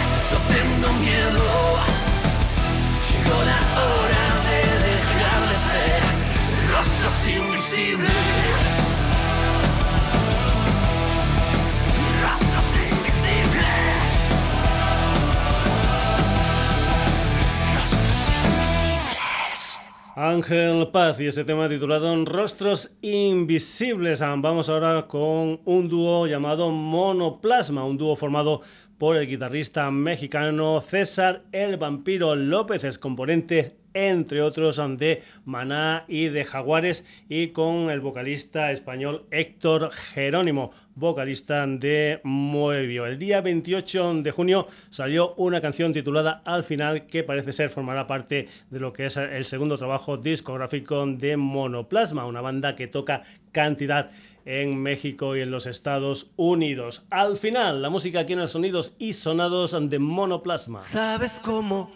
Ángel 20.16 20.90
Paz 20.92 21.18
y 21.18 21.26
ese 21.26 21.44
tema 21.44 21.68
titulado 21.68 22.24
Rostros 22.24 22.96
Invisibles. 23.02 24.22
Ah, 24.22 24.36
Vamos 24.38 24.68
ahora 24.68 25.08
con 25.08 25.60
un 25.64 25.88
dúo 25.88 26.28
llamado 26.28 26.70
Monoplasma, 26.70 27.84
un 27.84 27.98
dúo 27.98 28.14
formado 28.14 28.60
por 28.96 29.16
el 29.16 29.26
guitarrista 29.26 29.90
mexicano 29.90 30.80
César 30.80 31.42
el 31.50 31.78
Vampiro 31.78 32.36
López, 32.36 32.84
es 32.84 32.96
componente 32.96 33.76
entre 33.94 34.42
otros 34.42 34.80
de 34.98 35.22
Maná 35.44 36.04
y 36.08 36.26
de 36.26 36.44
Jaguares 36.44 37.06
y 37.28 37.48
con 37.48 37.90
el 37.90 38.00
vocalista 38.00 38.70
español 38.72 39.24
Héctor 39.30 39.90
Jerónimo, 39.92 40.72
vocalista 40.94 41.66
de 41.66 42.20
Muevio. 42.24 43.06
El 43.06 43.18
día 43.18 43.40
28 43.40 44.14
de 44.22 44.30
junio 44.32 44.66
salió 44.90 45.34
una 45.36 45.60
canción 45.60 45.92
titulada 45.92 46.42
Al 46.44 46.64
final 46.64 47.06
que 47.06 47.22
parece 47.22 47.52
ser 47.52 47.70
formará 47.70 48.06
parte 48.06 48.48
de 48.70 48.80
lo 48.80 48.92
que 48.92 49.06
es 49.06 49.16
el 49.16 49.44
segundo 49.44 49.78
trabajo 49.78 50.16
discográfico 50.16 51.06
de 51.06 51.36
Monoplasma, 51.36 52.26
una 52.26 52.40
banda 52.40 52.76
que 52.76 52.88
toca 52.88 53.22
cantidad 53.52 54.10
en 54.44 54.76
México 54.76 55.36
y 55.36 55.40
en 55.40 55.50
los 55.50 55.66
Estados 55.66 56.32
Unidos. 56.36 57.06
Al 57.10 57.36
final, 57.36 57.80
la 57.80 57.88
música 57.88 58.20
aquí 58.20 58.34
en 58.34 58.40
el 58.40 58.48
Sonidos 58.48 58.96
y 58.98 59.14
Sonados 59.14 59.74
de 59.88 59.98
Monoplasma. 59.98 60.82
Sabes 60.82 61.40
cómo 61.42 61.90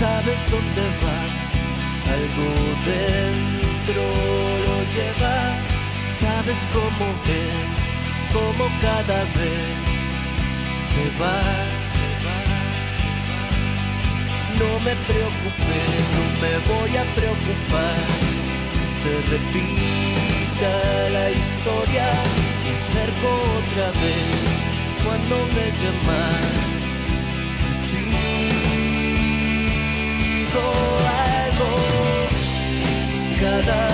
sabes 0.00 0.40
dónde 0.50 0.84
va, 1.04 1.20
algo 2.16 2.48
dentro 2.90 4.02
lo 4.66 4.76
lleva. 4.94 5.36
Sabes 6.20 6.58
cómo 6.72 7.06
es, 7.26 7.82
cómo 8.32 8.64
cada 8.80 9.20
vez 9.38 9.76
se 10.88 11.04
va. 11.20 11.40
No 14.60 14.70
me 14.86 14.94
preocupé, 15.08 15.80
no 16.16 16.24
me 16.42 16.52
voy 16.70 16.92
a 17.02 17.04
preocupar. 17.18 18.00
que 18.72 18.84
Se 19.00 19.12
repita 19.34 20.72
la 21.16 21.30
historia, 21.30 22.08
me 22.62 22.70
acerco 22.80 23.28
otra 23.60 23.88
vez 24.02 24.28
cuando 25.04 25.36
me 25.56 25.66
llamas. 25.80 26.69
Algo 30.52 31.70
cada 33.40 33.89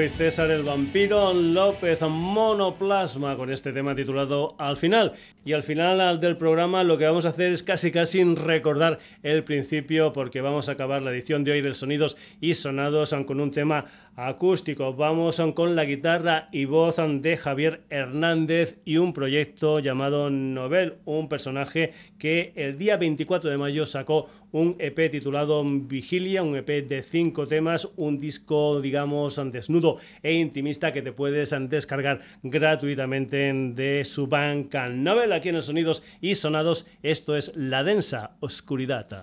Jerónimo 0.00 0.02
y 0.02 0.08
César 0.08 0.50
el 0.50 0.62
Vampiro 0.62 1.34
López 1.34 2.00
Monoplasma 2.02 3.36
con 3.36 3.52
este 3.52 3.72
tema 3.72 3.94
titulado 3.94 4.54
Al 4.58 4.76
final. 4.76 5.12
Y 5.44 5.52
al 5.52 5.62
final 5.62 6.20
del 6.20 6.36
programa 6.36 6.84
lo 6.84 6.96
que 6.96 7.04
vamos 7.04 7.26
a 7.26 7.30
hacer 7.30 7.52
es 7.52 7.62
casi 7.62 7.90
casi 7.90 8.22
recordar 8.34 8.98
el 9.22 9.44
principio 9.44 10.12
porque 10.12 10.40
vamos 10.40 10.68
a 10.68 10.72
acabar 10.72 11.02
la 11.02 11.10
edición 11.10 11.44
de 11.44 11.52
hoy 11.52 11.60
del 11.60 11.74
Sonidos 11.74 12.16
y 12.40 12.54
Sonados 12.54 13.14
con 13.26 13.40
un 13.40 13.50
tema 13.50 13.84
acústico. 14.16 14.94
Vamos 14.94 15.42
con 15.54 15.76
la 15.76 15.84
guitarra 15.84 16.48
y 16.52 16.64
voz 16.64 16.96
de 16.96 17.36
Javier 17.36 17.82
Hernández 17.90 18.78
y 18.84 18.98
un 18.98 19.12
proyecto 19.12 19.80
llamado 19.80 20.30
Nobel, 20.30 20.94
un 21.04 21.28
personaje 21.28 21.92
que 22.18 22.52
el 22.56 22.78
día 22.78 22.96
24 22.96 23.50
de 23.50 23.58
mayo 23.58 23.86
sacó 23.86 24.28
un 24.52 24.76
EP 24.78 25.10
titulado 25.10 25.64
Vigilia, 25.64 26.42
un 26.42 26.56
EP 26.56 26.86
de 26.86 27.02
cinco 27.02 27.46
temas, 27.46 27.88
un 27.96 28.20
disco, 28.20 28.80
digamos, 28.80 29.40
desnudo 29.52 29.98
e 30.22 30.34
intimista 30.34 30.92
que 30.92 31.02
te 31.02 31.12
puedes 31.12 31.54
descargar 31.68 32.20
gratuitamente 32.42 33.52
de 33.52 34.04
su 34.04 34.26
banca 34.26 34.88
Nobel 34.88 35.32
aquí 35.32 35.48
en 35.50 35.56
el 35.56 35.62
Sonidos 35.62 36.02
y 36.20 36.34
Sonados. 36.34 36.86
Esto 37.02 37.36
es 37.36 37.52
La 37.56 37.84
Densa 37.84 38.32
Oscuridad. 38.40 39.22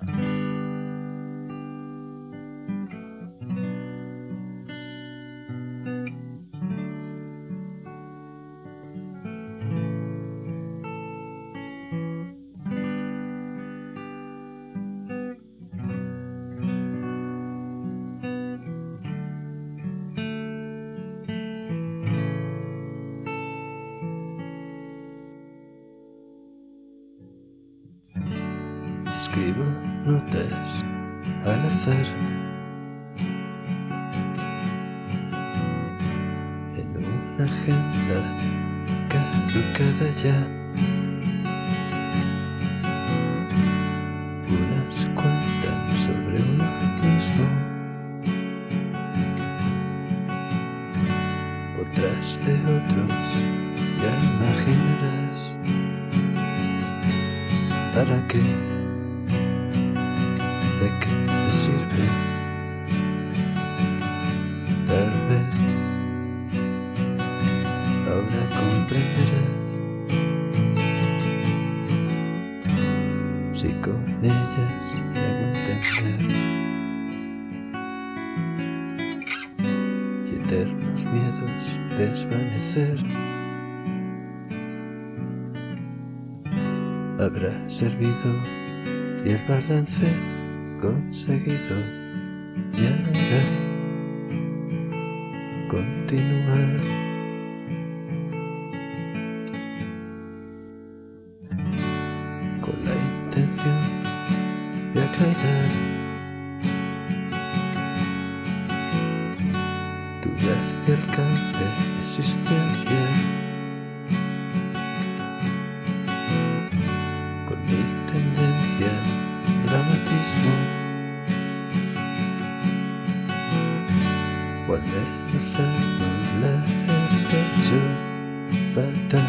tratar 128.78 129.28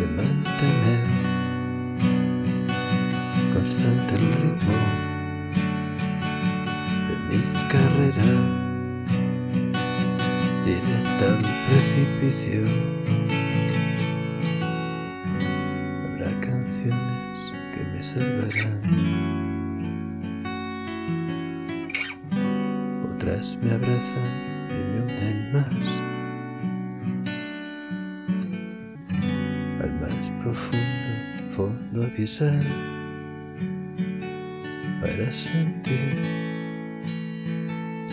de 0.00 0.06
mantener 0.16 1.06
constante 3.54 4.14
el 4.16 4.32
ritmo 4.32 4.78
de 7.06 7.14
mi 7.28 7.40
carrera 7.70 8.30
directa 10.66 11.04
este 11.06 11.24
al 11.24 11.38
precipicio. 11.68 12.62
Habrá 16.04 16.30
canciones 16.40 17.38
que 17.74 17.82
me 17.92 18.02
salvarán, 18.02 18.80
otras 23.14 23.56
me 23.62 23.70
abrazan 23.70 24.30
y 24.68 24.72
me 24.90 24.98
unen 25.02 25.52
más. 25.52 26.13
Para 35.00 35.32
sentir 35.32 36.14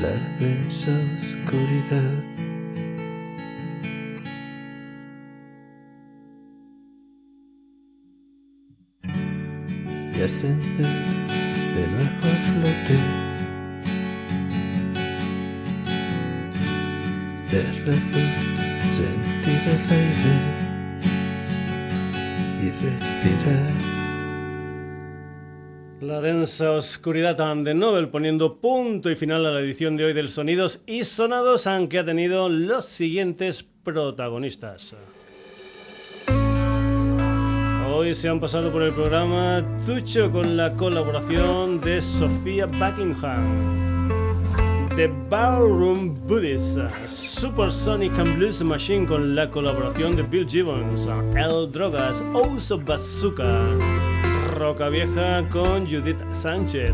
la 0.02 0.12
densa 0.40 0.92
oscuridad. 1.18 2.12
Y 10.14 10.22
ascender 10.24 11.11
Densa 26.42 26.72
oscuridad 26.72 27.56
de 27.58 27.76
Nobel 27.76 28.10
poniendo 28.10 28.60
punto 28.60 29.12
y 29.12 29.16
final 29.16 29.46
a 29.46 29.52
la 29.52 29.60
edición 29.60 29.96
de 29.96 30.06
hoy 30.06 30.14
del 30.14 30.28
Sonidos 30.28 30.82
y 30.88 31.04
Sonados, 31.04 31.68
aunque 31.68 32.00
ha 32.00 32.04
tenido 32.04 32.50
los 32.50 32.86
siguientes 32.86 33.62
protagonistas. 33.84 34.96
Hoy 37.88 38.16
se 38.16 38.28
han 38.28 38.40
pasado 38.40 38.72
por 38.72 38.82
el 38.82 38.92
programa 38.92 39.64
Tucho 39.86 40.32
con 40.32 40.58
la 40.58 40.74
colaboración 40.74 41.80
de 41.80 42.02
Sofía 42.02 42.66
Buckingham. 42.66 44.10
The 44.96 45.12
Ballroom 45.30 46.28
Buddhist, 46.28 46.80
Supersonic 47.06 48.18
and 48.18 48.38
Blues 48.38 48.64
Machine 48.64 49.06
con 49.06 49.36
la 49.36 49.48
colaboración 49.48 50.16
de 50.16 50.24
Bill 50.24 50.50
Gibbons, 50.50 51.08
El 51.36 51.72
Drogas, 51.72 52.24
Oso 52.34 52.80
Bazooka. 52.80 54.11
Roca 54.62 54.90
Vieja 54.90 55.44
con 55.50 55.88
Judith 55.88 56.22
Sánchez. 56.34 56.94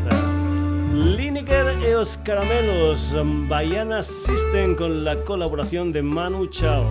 Lineker 0.93 1.75
e 1.83 1.95
os 1.95 2.15
Caramelos, 2.23 3.13
Baiana 3.49 4.01
System 4.01 4.73
con 4.73 5.03
la 5.03 5.17
colaboración 5.17 5.91
de 5.91 6.01
Manu 6.01 6.45
Chao. 6.47 6.85